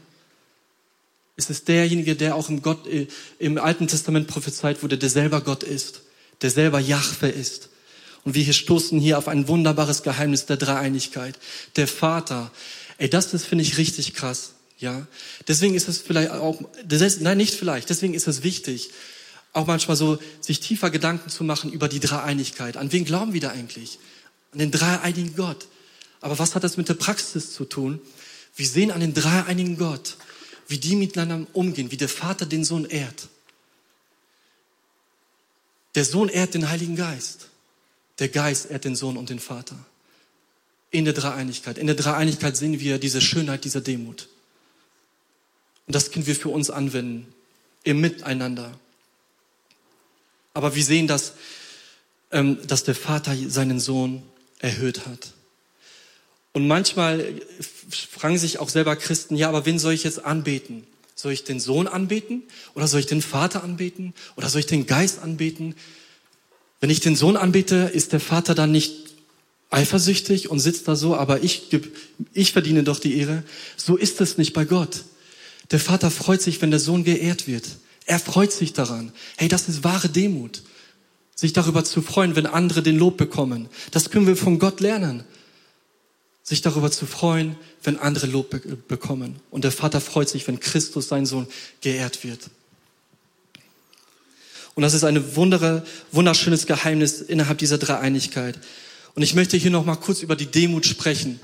[1.35, 3.09] Es ist derjenige, der auch im, Gott, äh,
[3.41, 6.03] im Alten Testament prophezeit wurde, der selber Gott ist,
[6.41, 7.69] der selber Jahwe ist.
[8.23, 11.37] Und wir hier stoßen hier auf ein wunderbares Geheimnis der Dreieinigkeit.
[11.75, 12.53] Der Vater.
[12.97, 14.53] Ey, das ist, finde ich, richtig krass.
[14.79, 15.09] Ja.
[15.49, 17.91] Deswegen ist es vielleicht auch, das, nein, nicht vielleicht.
[17.91, 18.91] Deswegen ist es wichtig,
[19.53, 22.77] auch manchmal so, sich tiefer Gedanken zu machen über die Dreieinigkeit.
[22.77, 23.99] An wen glauben wir da eigentlich?
[24.53, 25.67] An den dreieinigen Gott.
[26.21, 28.01] Aber was hat das mit der Praxis zu tun?
[28.57, 30.17] Wir sehen an den dreieinigen Gott,
[30.67, 33.29] wie die miteinander umgehen, wie der Vater den Sohn ehrt.
[35.95, 37.49] Der Sohn ehrt den Heiligen Geist.
[38.19, 39.77] Der Geist ehrt den Sohn und den Vater.
[40.91, 41.79] In der Dreieinigkeit.
[41.79, 44.29] In der Dreieinigkeit sehen wir diese Schönheit dieser Demut.
[45.87, 47.33] Und das können wir für uns anwenden.
[47.85, 48.79] Im Miteinander.
[50.53, 51.35] Aber wir sehen, dass,
[52.33, 54.23] ähm, dass der Vater seinen Sohn
[54.59, 55.33] erhöht hat.
[56.53, 57.25] Und manchmal
[57.91, 60.85] fragen sich auch selber Christen, ja, aber wen soll ich jetzt anbeten?
[61.15, 64.87] Soll ich den Sohn anbeten oder soll ich den Vater anbeten oder soll ich den
[64.87, 65.75] Geist anbeten?
[66.81, 68.93] Wenn ich den Sohn anbete, ist der Vater dann nicht
[69.71, 71.69] eifersüchtig und sitzt da so, aber ich,
[72.33, 73.43] ich verdiene doch die Ehre.
[73.77, 75.05] So ist es nicht bei Gott.
[75.73, 77.65] Der Vater freut sich, wenn der Sohn geehrt wird.
[78.07, 79.13] Er freut sich daran.
[79.37, 80.63] Hey, das ist wahre Demut.
[81.35, 83.69] Sich darüber zu freuen, wenn andere den Lob bekommen.
[83.91, 85.25] Das können wir von Gott lernen
[86.49, 88.59] sich darüber zu freuen, wenn andere Lob be
[88.89, 89.37] bekommen.
[89.51, 91.47] Und der Vater freut sich, wenn Christus, sein Sohn,
[91.83, 92.49] geehrt wird.
[94.75, 98.59] Und das ist ein wunderschönes Geheimnis innerhalb dieser Dreieinigkeit.
[99.15, 101.39] Und ich möchte hier noch mal kurz über die Demut sprechen.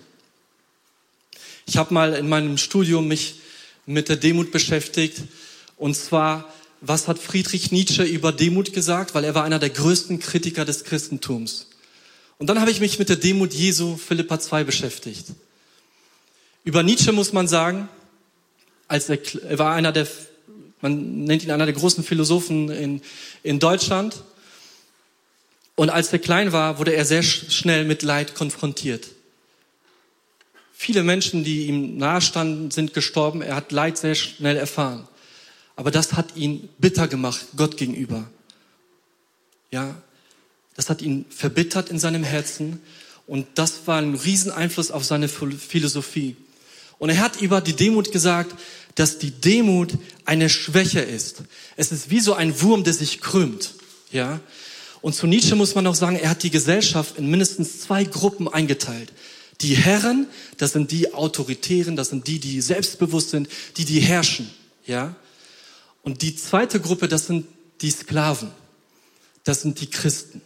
[1.67, 3.41] Ich habe mal in meinem Studium mich
[3.85, 5.23] mit der Demut beschäftigt.
[5.77, 9.15] Und zwar, was hat Friedrich Nietzsche über Demut gesagt?
[9.15, 11.67] Weil er war einer der größten Kritiker des Christentums.
[12.39, 15.27] Und dann habe ich mich mit der Demut Jesu Philippa 2 beschäftigt.
[16.65, 17.89] Über Nietzsche muss man sagen,
[18.89, 20.07] als er, er war einer der,
[20.81, 23.03] man nennt ihn einer der großen Philosophen in,
[23.43, 24.23] in Deutschland.
[25.77, 29.09] Und als er klein war, wurde er sehr schnell mit Leid konfrontiert.
[30.73, 33.43] Viele Menschen, die ihm nahestanden, sind gestorben.
[33.43, 35.09] Er hat Leid sehr schnell erfahren.
[35.77, 38.29] Aber das hat ihn bitter gemacht, Gott gegenüber.
[39.71, 39.97] Ja,
[40.77, 42.81] das hat ihn verbittert in seinem Herzen
[43.27, 46.37] und das war ein Rieseneinfluss auf seine Philosophie.
[46.99, 48.55] Und er hat über die Demut gesagt,
[48.95, 49.93] dass die Demut
[50.25, 51.43] eine Schwäche ist.
[51.77, 53.75] Es ist wie so ein Wurm, der sich krümmt.
[54.13, 54.41] Ja?
[55.01, 58.49] Und zu Nietzsche muss man auch sagen, er hat die Gesellschaft in mindestens zwei Gruppen
[58.49, 59.13] eingeteilt.
[59.61, 60.27] Die Herren,
[60.59, 64.51] das sind die Autoritären, das sind die, die selbstbewusst sind, die, die herrschen.
[64.87, 65.17] Ja?
[66.03, 67.47] Und die zweite Gruppe, das sind
[67.81, 68.51] die Sklaven.
[69.43, 70.41] Das sind die Christen.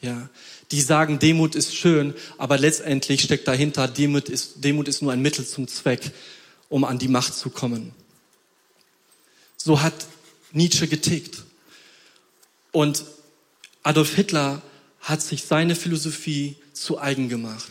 [0.00, 0.30] Ja,
[0.70, 5.20] die sagen, Demut ist schön, aber letztendlich steckt dahinter, Demut ist, Demut ist nur ein
[5.20, 6.12] Mittel zum Zweck,
[6.68, 7.92] um an die Macht zu kommen.
[9.56, 10.06] So hat
[10.52, 11.42] Nietzsche getickt.
[12.72, 13.04] Und
[13.82, 14.62] Adolf Hitler
[15.00, 17.70] hat sich seine Philosophie zu eigen gemacht.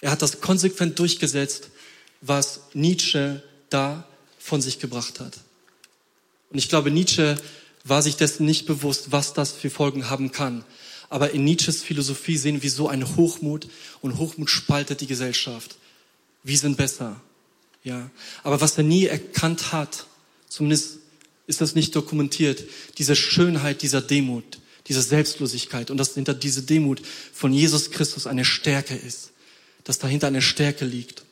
[0.00, 1.68] Er hat das konsequent durchgesetzt,
[2.20, 5.38] was Nietzsche da von sich gebracht hat.
[6.50, 7.40] Und ich glaube, Nietzsche
[7.84, 10.64] war sich dessen nicht bewusst, was das für Folgen haben kann.
[11.08, 13.68] Aber in Nietzsches Philosophie sehen wir so einen Hochmut
[14.00, 15.76] und Hochmut spaltet die Gesellschaft.
[16.44, 17.20] Wir sind besser.
[17.82, 18.10] Ja.
[18.42, 20.06] Aber was er nie erkannt hat,
[20.48, 20.98] zumindest
[21.46, 22.64] ist das nicht dokumentiert,
[22.98, 28.44] diese Schönheit dieser Demut, dieser Selbstlosigkeit und dass hinter diese Demut von Jesus Christus eine
[28.44, 29.30] Stärke ist,
[29.84, 31.24] dass dahinter eine Stärke liegt.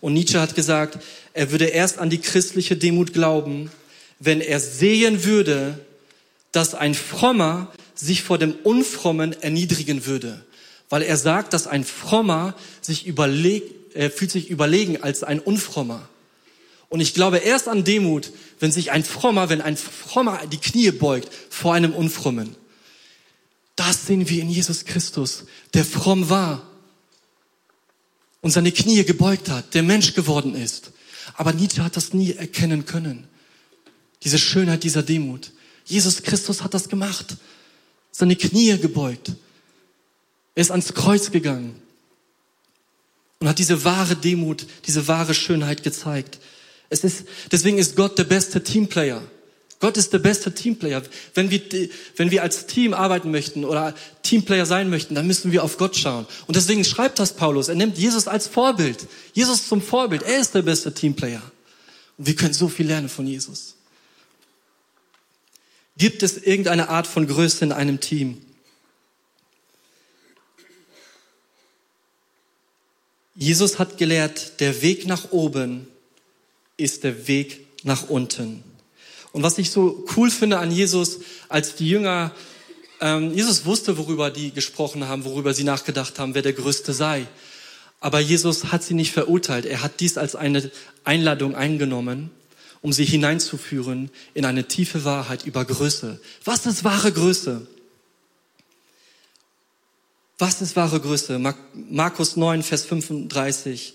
[0.00, 0.98] Und Nietzsche hat gesagt,
[1.32, 3.70] er würde erst an die christliche Demut glauben,
[4.24, 5.84] wenn er sehen würde,
[6.52, 10.44] dass ein Frommer sich vor dem Unfrommen erniedrigen würde.
[10.88, 16.08] Weil er sagt, dass ein Frommer sich überlegt, er fühlt sich überlegen als ein Unfrommer.
[16.88, 18.30] Und ich glaube erst an Demut,
[18.60, 22.54] wenn sich ein Frommer, wenn ein Frommer die Knie beugt vor einem Unfrommen.
[23.74, 26.62] Das sehen wir in Jesus Christus, der fromm war
[28.40, 30.92] und seine Knie gebeugt hat, der Mensch geworden ist.
[31.34, 33.26] Aber Nietzsche hat das nie erkennen können.
[34.24, 35.50] Diese Schönheit dieser Demut.
[35.84, 37.36] Jesus Christus hat das gemacht.
[38.10, 39.32] Seine Knie gebeugt.
[40.54, 41.74] Er ist ans Kreuz gegangen
[43.40, 46.38] und hat diese wahre Demut, diese wahre Schönheit gezeigt.
[46.90, 49.22] Es ist, deswegen ist Gott der beste Teamplayer.
[49.80, 51.02] Gott ist der beste Teamplayer.
[51.34, 51.60] Wenn wir,
[52.14, 55.96] wenn wir als Team arbeiten möchten oder Teamplayer sein möchten, dann müssen wir auf Gott
[55.96, 56.24] schauen.
[56.46, 57.68] Und deswegen schreibt das Paulus.
[57.68, 59.08] Er nimmt Jesus als Vorbild.
[59.32, 60.22] Jesus zum Vorbild.
[60.22, 61.42] Er ist der beste Teamplayer.
[62.16, 63.74] Und wir können so viel lernen von Jesus.
[65.96, 68.40] Gibt es irgendeine Art von Größe in einem Team?
[73.34, 75.88] Jesus hat gelehrt, der Weg nach oben
[76.76, 78.62] ist der Weg nach unten.
[79.32, 82.32] Und was ich so cool finde an Jesus, als die Jünger,
[83.00, 87.26] ähm, Jesus wusste, worüber die gesprochen haben, worüber sie nachgedacht haben, wer der Größte sei.
[88.00, 89.64] Aber Jesus hat sie nicht verurteilt.
[89.64, 90.70] Er hat dies als eine
[91.04, 92.30] Einladung eingenommen
[92.82, 96.20] um sie hineinzuführen in eine tiefe Wahrheit über Größe.
[96.44, 97.66] Was ist wahre Größe?
[100.38, 101.38] Was ist wahre Größe?
[101.88, 103.94] Markus 9, Vers 35.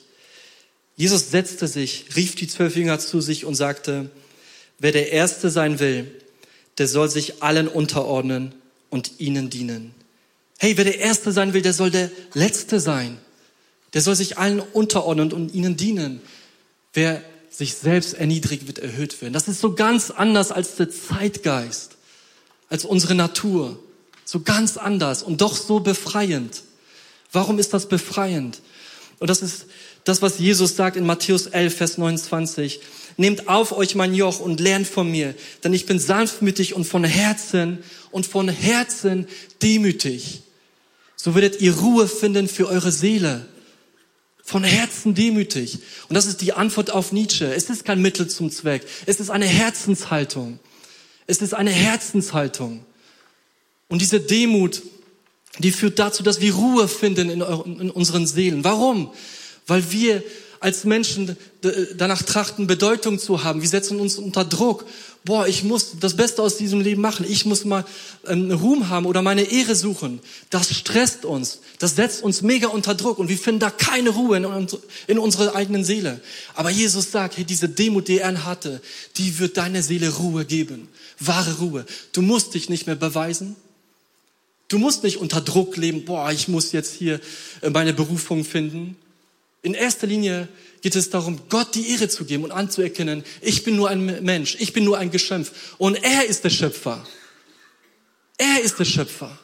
[0.95, 4.09] Jesus setzte sich, rief die zwölf Jünger zu sich und sagte,
[4.79, 6.09] wer der Erste sein will,
[6.77, 8.55] der soll sich allen unterordnen
[8.89, 9.93] und ihnen dienen.
[10.57, 13.17] Hey, wer der Erste sein will, der soll der Letzte sein.
[13.93, 16.21] Der soll sich allen unterordnen und ihnen dienen.
[16.93, 17.21] Wer
[17.57, 19.33] sich selbst erniedrigt, wird erhöht werden.
[19.33, 21.97] Das ist so ganz anders als der Zeitgeist,
[22.69, 23.79] als unsere Natur.
[24.25, 26.61] So ganz anders und doch so befreiend.
[27.31, 28.61] Warum ist das befreiend?
[29.19, 29.65] Und das ist
[30.03, 32.79] das, was Jesus sagt in Matthäus 11, Vers 29.
[33.15, 37.03] Nehmt auf euch mein Joch und lernt von mir, denn ich bin sanftmütig und von
[37.03, 37.79] Herzen
[38.11, 39.27] und von Herzen
[39.63, 40.43] demütig.
[41.15, 43.47] So werdet ihr Ruhe finden für eure Seele.
[44.47, 45.79] Von Herzen demütig.
[46.07, 47.53] Und das ist die Antwort auf Nietzsche.
[47.53, 48.81] Es ist kein Mittel zum Zweck.
[49.05, 50.59] Es ist eine Herzenshaltung.
[51.27, 52.85] Es ist eine Herzenshaltung.
[53.89, 54.83] Und diese Demut,
[55.59, 58.63] die führt dazu, dass wir Ruhe finden in, in unseren Seelen.
[58.63, 59.11] Warum?
[59.65, 60.23] Weil wir
[60.59, 61.37] als Menschen
[61.97, 63.61] danach trachten, Bedeutung zu haben.
[63.61, 64.85] Wir setzen uns unter Druck.
[65.25, 67.25] Boah, ich muss das Beste aus diesem Leben machen.
[67.27, 67.85] Ich muss mal
[68.27, 70.19] ähm, Ruhm haben oder meine Ehre suchen.
[70.49, 71.59] Das stresst uns.
[71.79, 74.67] Das setzt uns mega unter Druck und wir finden da keine Ruhe in,
[75.07, 76.21] in unserer eigenen Seele.
[76.55, 78.81] Aber Jesus sagt, hey, diese Demut, die er hatte,
[79.17, 80.87] die wird deiner Seele Ruhe geben.
[81.19, 81.85] Wahre Ruhe.
[82.13, 83.55] Du musst dich nicht mehr beweisen.
[84.69, 87.21] Du musst nicht unter Druck leben, boah, ich muss jetzt hier
[87.61, 88.97] äh, meine Berufung finden.
[89.67, 90.47] In erster Linie
[90.79, 94.55] geht es darum, Gott die Ehre zu geben und anzuerkennen, ich bin nur ein Mensch,
[94.61, 97.05] ich bin nur ein Geschöpf und er ist der Schöpfer.
[98.37, 99.37] Er ist der Schöpfer.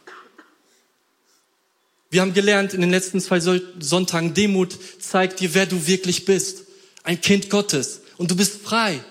[2.09, 6.67] Wir haben gelernt in den letzten zwei Sonntagen, Demut zeigt dir, wer du wirklich bist.
[7.03, 9.03] Ein Kind Gottes und du bist frei.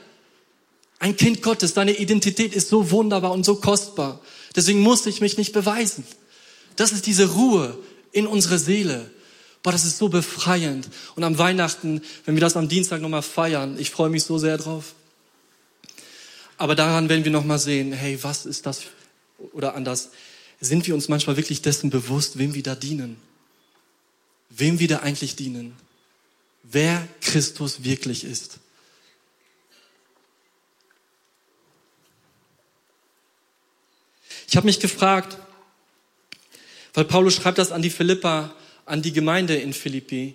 [0.99, 4.23] Ein Kind Gottes, deine Identität ist so wunderbar und so kostbar.
[4.57, 6.07] Deswegen muss ich mich nicht beweisen.
[6.77, 7.77] Das ist diese Ruhe
[8.13, 9.11] in unserer Seele.
[9.63, 10.89] Boah, das ist so befreiend.
[11.15, 14.59] Und am Weihnachten, wenn wir das am Dienstag nochmal feiern, ich freue mich so sehr
[14.59, 14.95] drauf.
[16.59, 18.83] Aber daran werden wir nochmal sehen, hey, was ist das?
[19.53, 20.11] Oder anders,
[20.61, 23.17] sind wir uns manchmal wirklich dessen bewusst, wem wir da dienen?
[24.51, 25.75] Wem wir da eigentlich dienen?
[26.63, 28.59] Wer Christus wirklich ist?
[34.49, 35.39] Ich habe mich gefragt,
[36.95, 38.55] weil Paulus schreibt das an die Philippa,
[38.87, 40.35] an die Gemeinde in Philippi,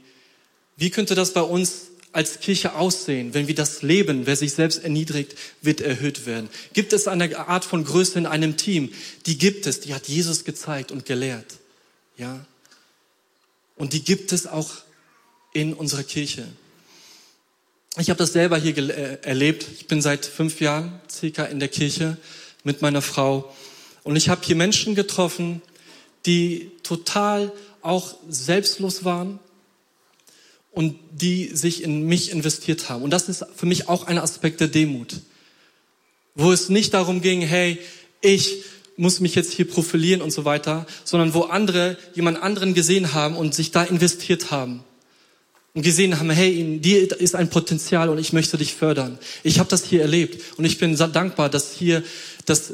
[0.78, 4.84] wie könnte das bei uns als Kirche aussehen, wenn wir das leben, wer sich selbst
[4.84, 6.50] erniedrigt, wird erhöht werden?
[6.74, 8.92] Gibt es eine Art von Größe in einem Team?
[9.26, 11.58] Die gibt es, die hat Jesus gezeigt und gelehrt.
[12.18, 12.46] Ja?
[13.76, 14.72] Und die gibt es auch
[15.54, 16.48] in unserer Kirche.
[18.00, 19.66] Ich habe das selber hier äh, erlebt.
[19.76, 22.18] Ich bin seit fünf Jahren circa in der Kirche
[22.64, 23.54] mit meiner Frau.
[24.04, 25.62] Und ich habe hier Menschen getroffen,
[26.26, 27.52] die total
[27.88, 29.40] auch selbstlos waren
[30.72, 33.04] und die sich in mich investiert haben.
[33.04, 35.22] Und das ist für mich auch ein Aspekt der Demut,
[36.36, 37.80] wo es nicht darum ging, hey,
[38.22, 38.64] ich
[38.98, 43.36] muss mich jetzt hier profilieren und so weiter, sondern wo andere jemand anderen gesehen haben
[43.36, 44.84] und sich da investiert haben
[45.78, 49.20] und gesehen haben, hey, in dir ist ein Potenzial und ich möchte dich fördern.
[49.44, 52.04] Ich habe das hier erlebt und ich bin dankbar, dass hier,
[52.48, 52.74] dass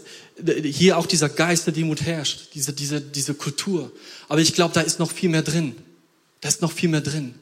[0.64, 3.92] hier auch dieser Geist der Demut herrscht, diese, diese, diese Kultur.
[4.30, 5.76] Aber ich glaube, da ist noch viel mehr drin.
[6.40, 7.36] Da ist noch viel mehr drin.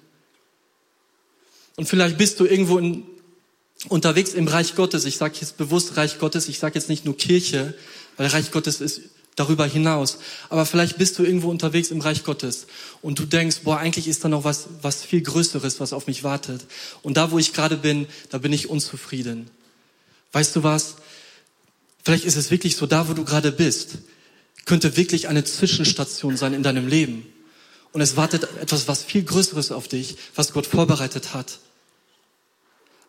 [1.76, 3.04] Und vielleicht bist du irgendwo in,
[3.88, 5.06] unterwegs im Reich Gottes.
[5.06, 6.50] Ich sage jetzt bewusst Reich Gottes.
[6.50, 7.76] Ich sage jetzt nicht nur Kirche,
[8.18, 9.02] weil Reich Gottes ist
[9.42, 10.20] darüber hinaus.
[10.50, 12.68] Aber vielleicht bist du irgendwo unterwegs im Reich Gottes
[13.02, 16.24] und du denkst, boah, eigentlich ist da noch was, was viel Größeres, was auf mich
[16.24, 16.66] wartet.
[17.02, 19.50] Und da, wo ich gerade bin, da bin ich unzufrieden.
[20.32, 20.96] Weißt du was?
[22.04, 23.98] Vielleicht ist es wirklich so, da, wo du gerade bist,
[24.66, 27.26] könnte wirklich eine Zwischenstation sein in deinem Leben.
[27.92, 31.60] Und es wartet etwas, was viel Größeres auf dich, was Gott vorbereitet hat.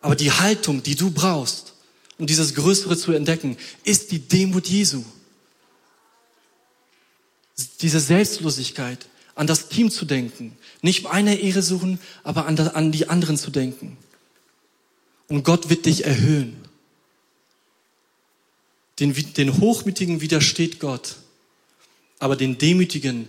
[0.00, 1.74] Aber die Haltung, die du brauchst,
[2.18, 5.04] um dieses Größere zu entdecken, ist die Demut Jesu
[7.80, 13.36] diese Selbstlosigkeit, an das Team zu denken, nicht eine Ehre suchen, aber an, die anderen
[13.36, 13.96] zu denken.
[15.28, 16.56] Und Gott wird dich erhöhen.
[18.98, 21.16] Den, den Hochmütigen widersteht Gott,
[22.18, 23.28] aber den Demütigen,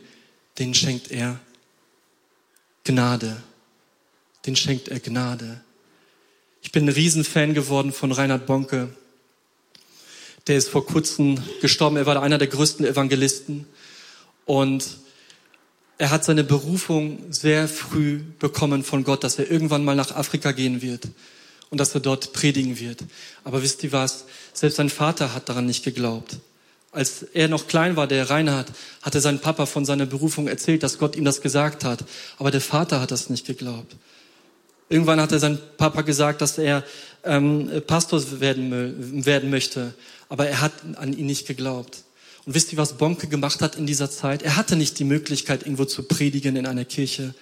[0.59, 1.39] den schenkt er
[2.83, 3.41] Gnade.
[4.45, 5.62] Den schenkt er Gnade.
[6.62, 8.93] Ich bin ein Riesenfan geworden von Reinhard Bonke.
[10.47, 11.95] Der ist vor kurzem gestorben.
[11.95, 13.65] Er war einer der größten Evangelisten.
[14.45, 14.86] Und
[15.97, 20.51] er hat seine Berufung sehr früh bekommen von Gott, dass er irgendwann mal nach Afrika
[20.51, 21.08] gehen wird
[21.69, 22.99] und dass er dort predigen wird.
[23.43, 24.25] Aber wisst ihr was?
[24.53, 26.38] Selbst sein Vater hat daran nicht geglaubt.
[26.91, 30.99] Als er noch klein war, der Reinhard, hatte sein Papa von seiner Berufung erzählt, dass
[30.99, 32.06] Gott ihm das gesagt hat.
[32.38, 33.95] Aber der Vater hat das nicht geglaubt.
[34.89, 36.84] Irgendwann hat er sein Papa gesagt, dass er
[37.23, 39.95] ähm, Pastor werden, werden möchte.
[40.29, 42.03] Aber er hat an ihn nicht geglaubt.
[42.45, 44.41] Und wisst ihr, was Bonke gemacht hat in dieser Zeit?
[44.41, 47.34] Er hatte nicht die Möglichkeit, irgendwo zu predigen in einer Kirche.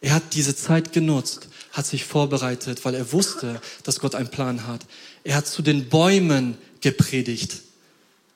[0.00, 4.66] Er hat diese Zeit genutzt, hat sich vorbereitet, weil er wusste, dass Gott einen Plan
[4.66, 4.86] hat.
[5.24, 7.62] Er hat zu den Bäumen gepredigt.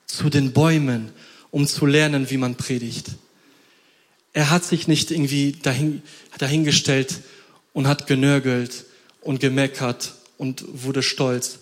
[0.05, 1.11] Zu den Bäumen,
[1.51, 3.11] um zu lernen, wie man predigt.
[4.33, 6.01] Er hat sich nicht irgendwie dahin,
[6.37, 7.21] dahingestellt
[7.73, 8.85] und hat genörgelt
[9.21, 11.59] und gemeckert und wurde stolz,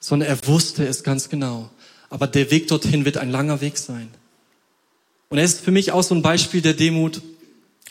[0.00, 1.70] sondern er wusste es ganz genau.
[2.12, 4.10] Aber der Weg dorthin wird ein langer Weg sein.
[5.30, 7.22] Und er ist für mich auch so ein Beispiel der Demut,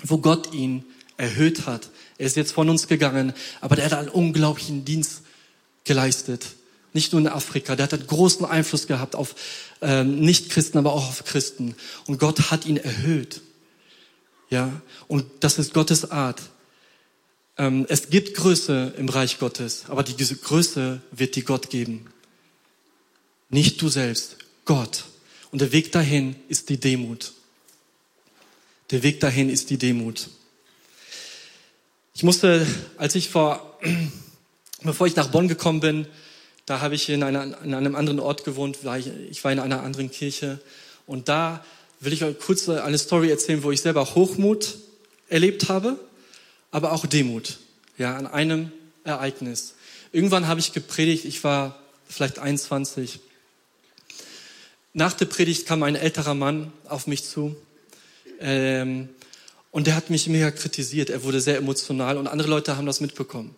[0.04, 0.86] wo Gott ihn
[1.18, 1.90] erhöht hat.
[2.20, 5.24] Er ist jetzt von uns gegangen, aber der hat einen unglaublichen Dienst
[5.86, 6.46] geleistet.
[6.94, 9.34] Nicht nur in Afrika, der hat einen großen Einfluss gehabt auf
[9.82, 11.74] ähm, Nicht-Christen, aber auch auf Christen.
[12.06, 13.42] Und Gott hat ihn erhöht.
[14.52, 14.72] Ja,
[15.08, 16.44] und das ist Gottes Art.
[17.58, 22.11] Ähm, es gibt Größe im Reich Gottes, aber diese Größe wird dir Gott geben.
[23.52, 25.04] Nicht du selbst, Gott.
[25.52, 27.34] Und der Weg dahin ist die Demut.
[28.92, 30.30] Der Weg dahin ist die Demut.
[32.14, 32.66] Ich musste,
[32.98, 33.78] als ich vor,
[34.84, 36.08] bevor ich nach Bonn gekommen bin,
[36.66, 39.60] da habe ich in, einer, in einem anderen Ort gewohnt, war ich, ich war in
[39.60, 40.62] einer anderen Kirche.
[41.06, 41.66] Und da
[42.00, 44.78] will ich euch kurz eine Story erzählen, wo ich selber Hochmut
[45.28, 46.00] erlebt habe,
[46.72, 47.58] aber auch Demut.
[47.98, 48.72] Ja, an einem
[49.04, 49.74] Ereignis.
[50.14, 53.20] Irgendwann habe ich gepredigt, ich war vielleicht 21.
[54.94, 57.56] Nach der Predigt kam ein älterer Mann auf mich zu.
[58.40, 59.10] Ähm,
[59.72, 61.10] und der hat mich mega kritisiert.
[61.10, 63.56] Er wurde sehr emotional und andere Leute haben das mitbekommen.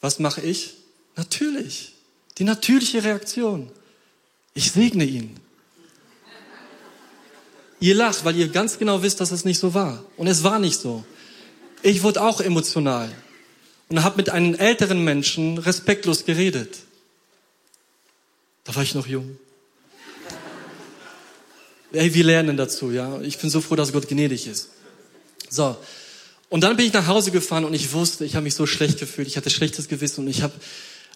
[0.00, 0.74] Was mache ich?
[1.16, 1.92] Natürlich.
[2.38, 3.70] Die natürliche Reaktion.
[4.54, 5.38] Ich segne ihn.
[7.78, 10.02] Ihr lacht, weil ihr ganz genau wisst, dass es nicht so war.
[10.16, 11.04] Und es war nicht so.
[11.82, 13.10] Ich wurde auch emotional
[13.88, 16.78] und habe mit einem älteren Menschen respektlos geredet.
[18.64, 19.38] Da war ich noch jung.
[21.96, 23.20] Ey, wir lernen dazu, ja.
[23.22, 24.68] Ich bin so froh, dass Gott gnädig ist.
[25.48, 25.76] So.
[26.48, 29.00] Und dann bin ich nach Hause gefahren und ich wusste, ich habe mich so schlecht
[29.00, 30.52] gefühlt, ich hatte schlechtes Gewissen und ich habe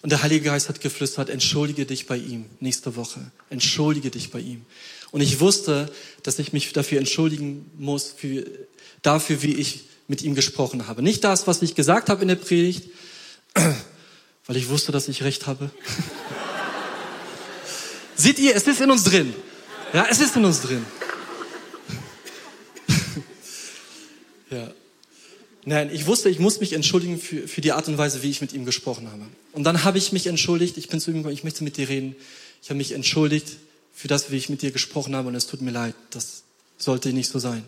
[0.03, 3.21] und der Heilige Geist hat geflüstert, entschuldige dich bei ihm nächste Woche.
[3.51, 4.65] Entschuldige dich bei ihm.
[5.11, 8.47] Und ich wusste, dass ich mich dafür entschuldigen muss, für,
[9.03, 11.03] dafür, wie ich mit ihm gesprochen habe.
[11.03, 12.89] Nicht das, was ich gesagt habe in der Predigt,
[14.47, 15.71] weil ich wusste, dass ich recht habe.
[18.17, 19.35] Seht ihr, es ist in uns drin.
[19.93, 20.87] Ja, es ist in uns drin.
[24.51, 24.71] ja.
[25.65, 28.41] Nein, ich wusste, ich muss mich entschuldigen für, für die Art und Weise, wie ich
[28.41, 29.23] mit ihm gesprochen habe.
[29.53, 30.79] Und dann habe ich mich entschuldigt.
[30.79, 32.15] Ich bin zu ihm gekommen, ich möchte mit dir reden.
[32.63, 33.57] Ich habe mich entschuldigt
[33.93, 35.95] für das, wie ich mit dir gesprochen habe und es tut mir leid.
[36.11, 36.45] Das
[36.79, 37.65] sollte nicht so sein.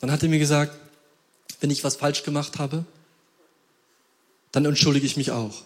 [0.00, 0.76] Dann hat er mir gesagt,
[1.60, 2.84] wenn ich was falsch gemacht habe,
[4.52, 5.62] dann entschuldige ich mich auch.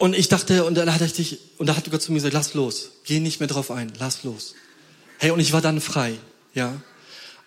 [0.00, 2.54] Und ich dachte, und dann hatte ich, und da hat Gott zu mir gesagt, lass
[2.54, 4.54] los, geh nicht mehr drauf ein, lass los.
[5.18, 6.16] Hey, und ich war dann frei,
[6.54, 6.80] ja.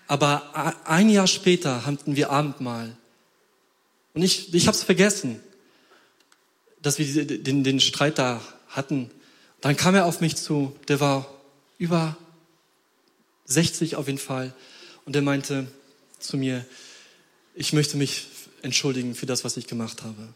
[0.06, 2.96] Aber ein Jahr später hatten wir Abendmahl.
[4.14, 5.40] Und ich, ich habe es vergessen,
[6.84, 9.10] dass wir den, den Streit da hatten.
[9.62, 11.28] Dann kam er auf mich zu, der war
[11.80, 12.16] über
[13.46, 14.54] 60 auf jeden Fall.
[15.06, 15.66] Und der meinte
[16.20, 16.64] zu mir,
[17.56, 18.28] ich möchte mich
[18.62, 20.36] entschuldigen für das, was ich gemacht habe.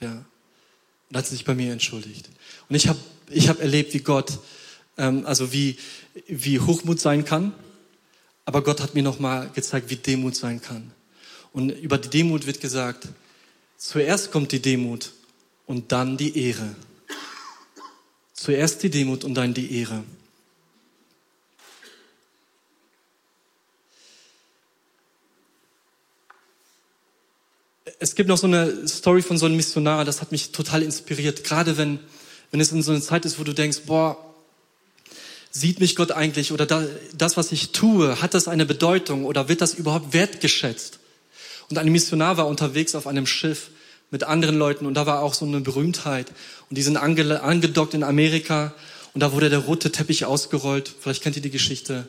[0.00, 0.26] Ja.
[1.10, 2.28] Und hat sich bei mir entschuldigt.
[2.68, 2.98] Und ich habe
[3.30, 4.38] ich hab erlebt, wie Gott,
[4.96, 5.76] ähm, also wie,
[6.26, 7.52] wie Hochmut sein kann.
[8.44, 10.90] Aber Gott hat mir nochmal gezeigt, wie Demut sein kann.
[11.52, 13.08] Und über die Demut wird gesagt,
[13.76, 15.12] zuerst kommt die Demut
[15.66, 16.74] und dann die Ehre.
[18.32, 20.04] Zuerst die Demut und dann die Ehre.
[27.98, 31.44] Es gibt noch so eine Story von so einem Missionar, das hat mich total inspiriert.
[31.44, 31.98] Gerade wenn,
[32.50, 34.16] wenn es in so einer Zeit ist, wo du denkst, boah,
[35.50, 39.60] sieht mich Gott eigentlich oder das, was ich tue, hat das eine Bedeutung oder wird
[39.60, 41.00] das überhaupt wertgeschätzt?
[41.70, 43.70] Und ein Missionar war unterwegs auf einem Schiff
[44.10, 46.28] mit anderen Leuten und da war auch so eine Berühmtheit
[46.70, 48.74] und die sind ange, angedockt in Amerika
[49.12, 50.94] und da wurde der rote Teppich ausgerollt.
[51.00, 52.08] Vielleicht kennt ihr die Geschichte.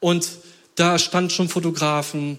[0.00, 0.28] Und
[0.74, 2.38] da standen schon Fotografen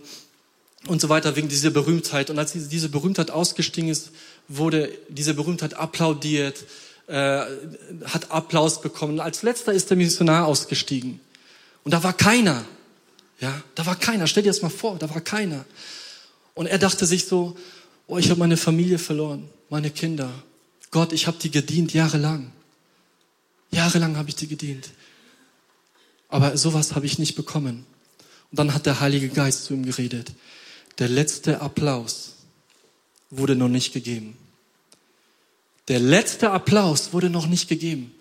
[0.85, 2.29] und so weiter wegen dieser Berühmtheit.
[2.29, 4.11] Und als diese Berühmtheit ausgestiegen ist,
[4.47, 6.63] wurde diese Berühmtheit applaudiert,
[7.07, 7.41] äh,
[8.05, 9.13] hat Applaus bekommen.
[9.13, 11.19] Und als letzter ist der Missionar ausgestiegen.
[11.83, 12.65] Und da war keiner.
[13.39, 14.27] Ja, da war keiner.
[14.27, 15.65] Stell dir das mal vor, da war keiner.
[16.53, 17.55] Und er dachte sich so,
[18.07, 20.31] oh, ich habe meine Familie verloren, meine Kinder.
[20.91, 22.51] Gott, ich habe die gedient jahrelang.
[23.71, 24.89] Jahrelang habe ich die gedient.
[26.29, 27.85] Aber sowas habe ich nicht bekommen.
[28.51, 30.31] Und dann hat der Heilige Geist zu ihm geredet.
[30.99, 32.35] Der letzte Applaus
[33.29, 34.37] wurde noch nicht gegeben.
[35.87, 38.11] Der letzte Applaus wurde noch nicht gegeben.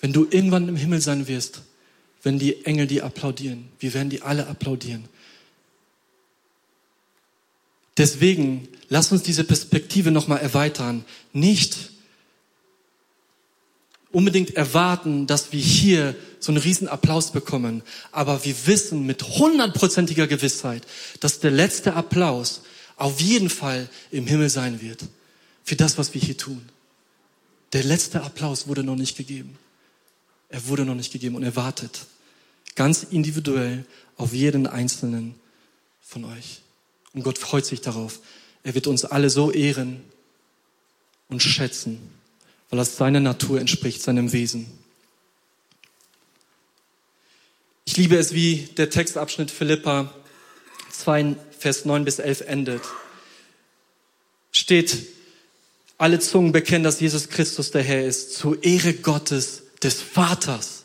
[0.00, 1.62] Wenn du irgendwann im Himmel sein wirst,
[2.22, 5.08] wenn die Engel die applaudieren, wir werden die alle applaudieren.
[7.96, 11.04] Deswegen lass uns diese Perspektive nochmal erweitern.
[11.32, 11.90] Nicht
[14.12, 17.82] unbedingt erwarten, dass wir hier so einen riesen Applaus bekommen.
[18.12, 20.86] Aber wir wissen mit hundertprozentiger Gewissheit,
[21.20, 22.62] dass der letzte Applaus
[22.96, 25.04] auf jeden Fall im Himmel sein wird.
[25.64, 26.62] Für das, was wir hier tun.
[27.72, 29.56] Der letzte Applaus wurde noch nicht gegeben.
[30.48, 32.00] Er wurde noch nicht gegeben und er wartet
[32.74, 33.84] ganz individuell
[34.16, 35.34] auf jeden einzelnen
[36.00, 36.62] von euch.
[37.12, 38.20] Und Gott freut sich darauf.
[38.62, 40.02] Er wird uns alle so ehren
[41.28, 41.98] und schätzen,
[42.70, 44.66] weil das seiner Natur entspricht, seinem Wesen.
[47.84, 50.14] Ich liebe es, wie der Textabschnitt Philippa
[50.92, 52.82] 2, Vers 9 bis 11 endet.
[54.52, 55.06] Steht,
[55.98, 60.84] alle Zungen bekennen, dass Jesus Christus der Herr ist, zur Ehre Gottes, des Vaters.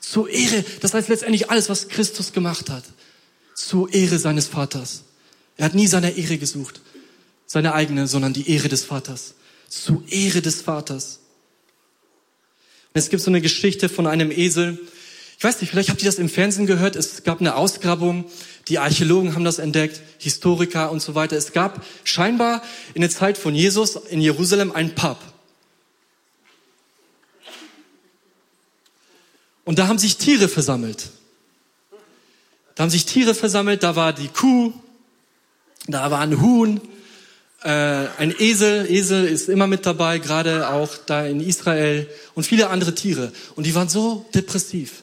[0.00, 2.84] Zur Ehre, das heißt letztendlich alles, was Christus gemacht hat.
[3.54, 5.02] Zur Ehre seines Vaters.
[5.56, 6.80] Er hat nie seine Ehre gesucht,
[7.46, 9.34] seine eigene, sondern die Ehre des Vaters.
[9.68, 11.20] Zur Ehre des Vaters.
[12.94, 14.78] Und es gibt so eine Geschichte von einem Esel.
[15.38, 16.96] Ich weiß nicht, vielleicht habt ihr das im Fernsehen gehört.
[16.96, 18.24] Es gab eine Ausgrabung.
[18.68, 21.36] Die Archäologen haben das entdeckt, Historiker und so weiter.
[21.36, 22.62] Es gab scheinbar
[22.94, 25.18] in der Zeit von Jesus in Jerusalem einen Pub.
[29.64, 31.10] Und da haben sich Tiere versammelt.
[32.76, 34.72] Da haben sich Tiere versammelt, da war die Kuh,
[35.86, 36.80] da war ein Huhn,
[37.62, 38.90] äh, ein Esel.
[38.90, 43.32] Esel ist immer mit dabei, gerade auch da in Israel und viele andere Tiere.
[43.54, 45.02] Und die waren so depressiv.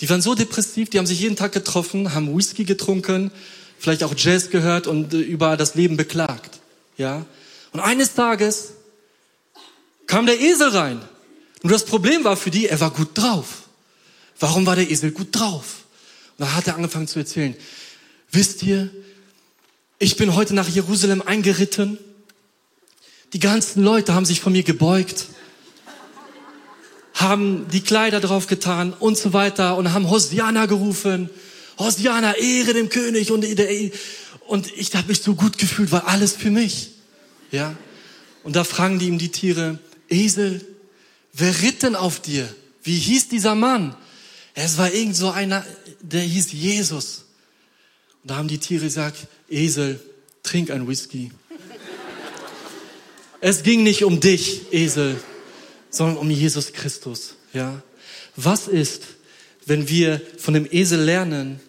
[0.00, 3.30] Die waren so depressiv, die haben sich jeden Tag getroffen, haben Whisky getrunken,
[3.78, 6.60] vielleicht auch Jazz gehört und äh, über das Leben beklagt.
[6.96, 7.26] Ja.
[7.72, 8.72] Und eines Tages
[10.06, 11.00] kam der Esel rein.
[11.62, 13.62] Und das Problem war für die, er war gut drauf.
[14.38, 15.84] Warum war der Esel gut drauf?
[16.36, 17.56] Und da hat er angefangen zu erzählen.
[18.30, 18.90] Wisst ihr,
[19.98, 21.98] ich bin heute nach Jerusalem eingeritten.
[23.32, 25.26] Die ganzen Leute haben sich von mir gebeugt,
[27.14, 31.30] haben die Kleider drauf getan und so weiter und haben Hosiana gerufen.
[31.78, 33.44] Hosiana, Ehre dem König und,
[34.46, 36.90] und ich habe mich so gut gefühlt, war alles für mich.
[37.50, 37.74] Ja.
[38.42, 39.78] Und da fragen die ihm die Tiere,
[40.08, 40.64] Esel,
[41.32, 42.48] wer ritt denn auf dir?
[42.82, 43.96] Wie hieß dieser Mann?
[44.54, 45.64] Es war irgend so einer,
[46.00, 47.23] der hieß Jesus.
[48.24, 50.00] Und da haben die Tiere gesagt, Esel,
[50.42, 51.30] trink ein Whisky.
[53.42, 55.20] Es ging nicht um dich, Esel,
[55.90, 57.82] sondern um Jesus Christus, ja.
[58.36, 59.02] Was ist,
[59.66, 61.60] wenn wir von dem Esel lernen,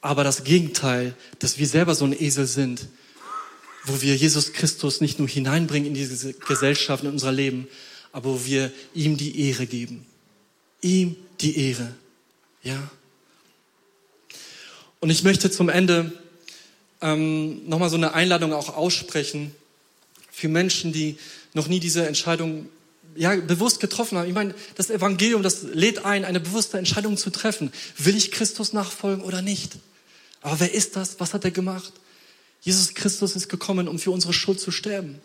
[0.00, 2.86] aber das Gegenteil, dass wir selber so ein Esel sind,
[3.84, 7.66] wo wir Jesus Christus nicht nur hineinbringen in diese Gesellschaft, in unser Leben,
[8.12, 10.06] aber wo wir ihm die Ehre geben.
[10.82, 11.92] Ihm die Ehre.
[12.62, 12.90] Ja.
[15.00, 16.12] Und ich möchte zum Ende
[17.00, 19.54] ähm, nochmal so eine Einladung auch aussprechen
[20.30, 21.16] für Menschen, die
[21.54, 22.68] noch nie diese Entscheidung
[23.14, 24.28] ja, bewusst getroffen haben.
[24.28, 27.72] Ich meine, das Evangelium, das lädt ein, eine bewusste Entscheidung zu treffen.
[27.96, 29.76] Will ich Christus nachfolgen oder nicht?
[30.42, 31.18] Aber wer ist das?
[31.18, 31.92] Was hat er gemacht?
[32.60, 35.18] Jesus Christus ist gekommen, um für unsere Schuld zu sterben,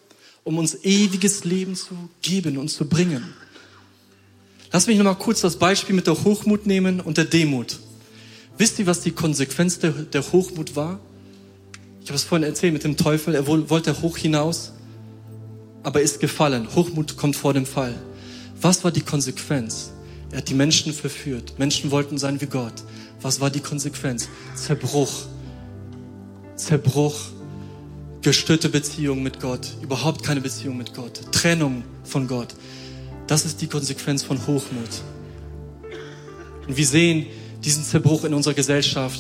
[0.44, 3.34] um uns ewiges Leben zu geben und zu bringen.
[4.72, 7.80] Lass mich nochmal kurz das Beispiel mit der Hochmut nehmen und der Demut.
[8.58, 11.00] Wisst ihr, was die Konsequenz der, der Hochmut war?
[12.02, 13.36] Ich habe es vorhin erzählt mit dem Teufel.
[13.36, 14.74] Er wollte hoch hinaus,
[15.84, 16.68] aber ist gefallen.
[16.76, 17.96] Hochmut kommt vor dem Fall.
[18.60, 19.92] Was war die Konsequenz?
[20.32, 21.58] Er hat die Menschen verführt.
[21.58, 22.74] Menschen wollten sein wie Gott.
[23.22, 24.30] Was war die Konsequenz?
[24.56, 25.12] Zerbruch.
[26.56, 27.20] Zerbruch.
[28.22, 29.68] Gestörte Beziehung mit Gott.
[29.82, 31.22] Überhaupt keine Beziehung mit Gott.
[31.32, 32.50] Trennung von Gott.
[33.28, 34.90] Das ist die Konsequenz von Hochmut.
[36.68, 37.26] Und wir sehen
[37.64, 39.20] diesen Zerbruch in unserer Gesellschaft.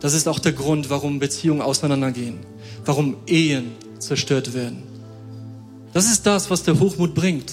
[0.00, 2.38] Das ist auch der Grund, warum Beziehungen auseinandergehen,
[2.84, 4.82] warum Ehen zerstört werden.
[5.92, 7.52] Das ist das, was der Hochmut bringt.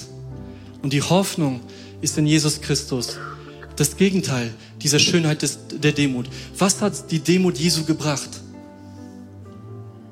[0.82, 1.62] Und die Hoffnung
[2.02, 3.18] ist in Jesus Christus.
[3.76, 6.28] Das Gegenteil dieser Schönheit des, der Demut.
[6.58, 8.30] Was hat die Demut Jesu gebracht?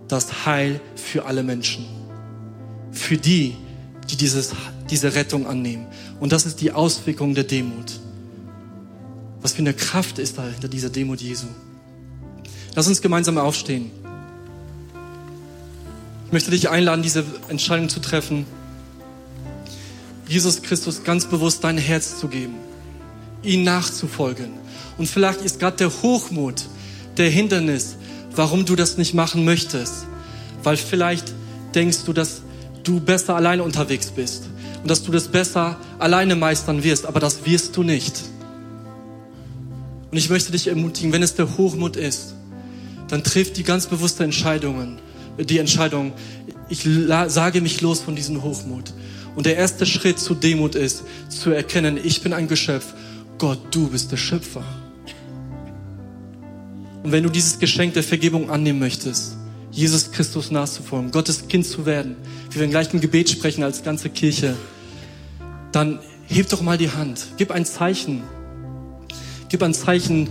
[0.08, 1.86] Das Heil für alle Menschen.
[2.92, 3.56] Für die,
[4.10, 4.54] die dieses
[4.92, 5.88] diese Rettung annehmen.
[6.20, 8.00] Und das ist die Auswirkung der Demut.
[9.42, 11.48] Was für eine Kraft ist da hinter dieser Demut Jesu.
[12.76, 13.92] Lass uns gemeinsam aufstehen.
[16.28, 18.46] Ich möchte dich einladen, diese Entscheidung zu treffen,
[20.28, 22.54] Jesus Christus ganz bewusst dein Herz zu geben,
[23.44, 24.52] ihn nachzufolgen.
[24.98, 26.68] Und vielleicht ist gerade der Hochmut
[27.18, 27.98] der Hindernis,
[28.34, 30.06] warum du das nicht machen möchtest.
[30.64, 31.34] Weil vielleicht
[31.76, 32.44] denkst du, dass
[32.84, 34.44] du besser alleine unterwegs bist
[34.82, 38.24] und dass du das besser alleine meistern wirst, aber das wirst du nicht.
[40.12, 42.36] Und ich möchte dich ermutigen, wenn es der Hochmut ist,
[43.08, 45.00] dann trifft die ganz bewusste Entscheidungen,
[45.40, 46.14] die Entscheidung,
[46.70, 46.88] ich
[47.28, 48.94] sage mich los von diesem Hochmut
[49.36, 52.94] Und der erste Schritt zu Demut ist, zu erkennen, ich bin ein Geschöpf.
[53.38, 54.64] Gott, du bist der Schöpfer.
[57.04, 59.38] Und wenn du dieses Geschenk der Vergebung annehmen möchtest,
[59.72, 62.18] Jesus Christus nachzufolgen, Gottes Kind zu werden,
[62.52, 64.56] wie wir gleich ein Gebet sprechen als ganze Kirche,
[65.72, 68.22] dann heb doch mal die Hand, gib ein Zeichen,
[69.52, 70.30] gib ein Zeichen,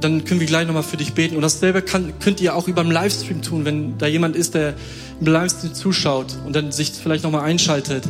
[0.00, 1.36] dann können wir gleich nochmal für dich beten.
[1.36, 4.74] Und dasselbe kann, könnt ihr auch über den Livestream tun, wenn da jemand ist, der
[5.20, 8.04] im Livestream zuschaut und dann sich vielleicht nochmal einschaltet.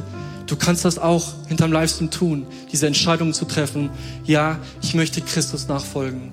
[0.47, 3.91] Du kannst das auch hinterm Livestream tun, diese Entscheidung zu treffen.
[4.25, 6.33] Ja, ich möchte Christus nachfolgen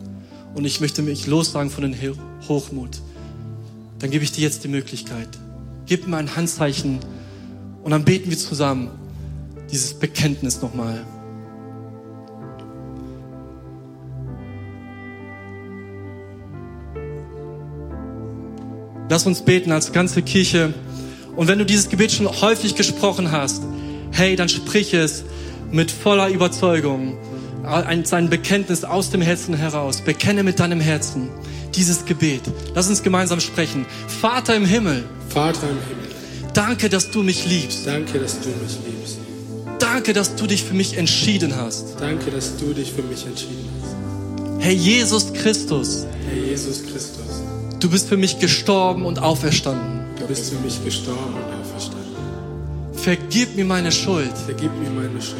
[0.55, 1.95] und ich möchte mich lossagen von dem
[2.47, 3.01] Hochmut.
[3.99, 5.29] Dann gebe ich dir jetzt die Möglichkeit.
[5.85, 6.99] Gib mir ein Handzeichen
[7.83, 8.89] und dann beten wir zusammen
[9.71, 11.05] dieses Bekenntnis nochmal.
[19.09, 20.73] Lass uns beten als ganze Kirche.
[21.35, 23.63] Und wenn du dieses Gebet schon häufig gesprochen hast,
[24.11, 25.23] hey, dann sprich es
[25.71, 27.17] mit voller Überzeugung,
[28.03, 30.01] sein Bekenntnis aus dem Herzen heraus.
[30.01, 31.29] Bekenne mit deinem Herzen
[31.75, 32.41] dieses Gebet.
[32.73, 33.85] Lass uns gemeinsam sprechen.
[34.21, 35.03] Vater im Himmel.
[35.29, 36.09] Vater im Himmel.
[36.53, 37.85] Danke, dass du mich liebst.
[37.85, 39.17] Danke, dass du mich liebst.
[39.79, 41.99] Danke, dass du dich für mich entschieden hast.
[41.99, 44.63] Danke, dass du dich für mich entschieden hast.
[44.63, 46.05] Herr Jesus Christus.
[46.27, 47.28] Herr Jesus Christus.
[47.79, 50.01] Du bist für mich gestorben und auferstanden.
[50.19, 52.13] Du bist für mich gestorben und auferstanden.
[52.93, 54.37] Vergib mir meine Schuld.
[54.37, 55.39] Vergib mir meine Schuld.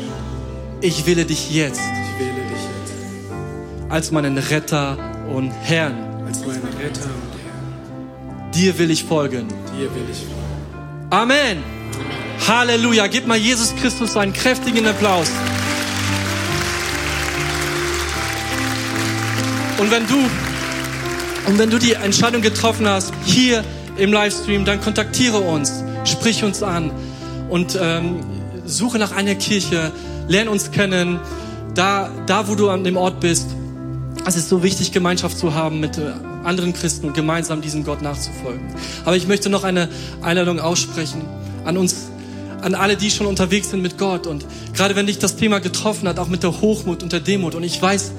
[0.80, 1.82] Ich wähle dich jetzt.
[1.82, 3.92] Ich wähle dich jetzt.
[3.92, 4.98] Als meinen Retter
[5.36, 6.24] und Herrn.
[6.26, 8.52] Als meinen Retter und Herrn.
[8.54, 9.48] Dir will ich folgen.
[9.78, 11.10] Dir will ich folgen.
[11.10, 11.58] Amen.
[11.58, 11.64] Amen.
[12.48, 13.08] Halleluja.
[13.08, 15.30] Gib mal Jesus Christus einen kräftigen Applaus.
[19.78, 20.18] Und wenn du
[21.50, 23.64] und wenn du die Entscheidung getroffen hast, hier
[23.97, 26.91] im Livestream, dann kontaktiere uns, sprich uns an
[27.50, 28.20] und ähm,
[28.66, 29.91] suche nach einer Kirche,
[30.28, 31.20] lern uns kennen,
[31.74, 33.47] da, da wo du an dem Ort bist.
[34.28, 36.12] Es ist so wichtig, Gemeinschaft zu haben mit äh,
[36.43, 38.76] anderen Christen und gemeinsam diesem Gott nachzufolgen.
[39.04, 39.89] Aber ich möchte noch eine
[40.22, 41.26] Einladung aussprechen
[41.66, 42.09] an uns
[42.62, 44.28] an alle, die schon unterwegs sind mit Gott.
[44.28, 47.55] Und gerade wenn dich das Thema getroffen hat, auch mit der Hochmut und der Demut.
[47.55, 48.12] Und ich weiß,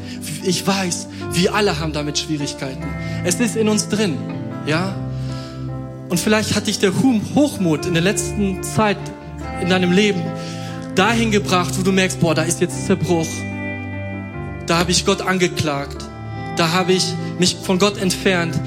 [0.44, 2.84] ich weiß, wir alle haben damit Schwierigkeiten.
[3.24, 4.16] Es ist in uns drin,
[4.66, 4.94] ja.
[6.08, 6.92] Und vielleicht hat dich der
[7.34, 8.98] Hochmut in der letzten Zeit
[9.62, 10.22] in deinem Leben
[10.94, 13.28] dahin gebracht, wo du merkst, boah, da ist jetzt Zerbruch.
[14.66, 16.04] Da habe ich Gott angeklagt.
[16.56, 17.04] Da habe ich
[17.38, 18.58] mich von Gott entfernt.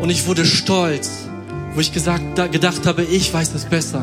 [0.00, 1.28] Und ich wurde stolz
[1.74, 4.02] wo ich gesagt, da, gedacht habe, ich weiß es besser.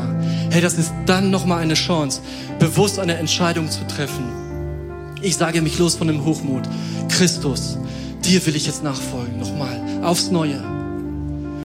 [0.50, 2.20] Hey, das ist dann nochmal eine Chance,
[2.58, 4.24] bewusst eine Entscheidung zu treffen.
[5.22, 6.62] Ich sage mich los von dem Hochmut.
[7.08, 7.78] Christus,
[8.24, 10.79] dir will ich jetzt nachfolgen, nochmal, aufs Neue.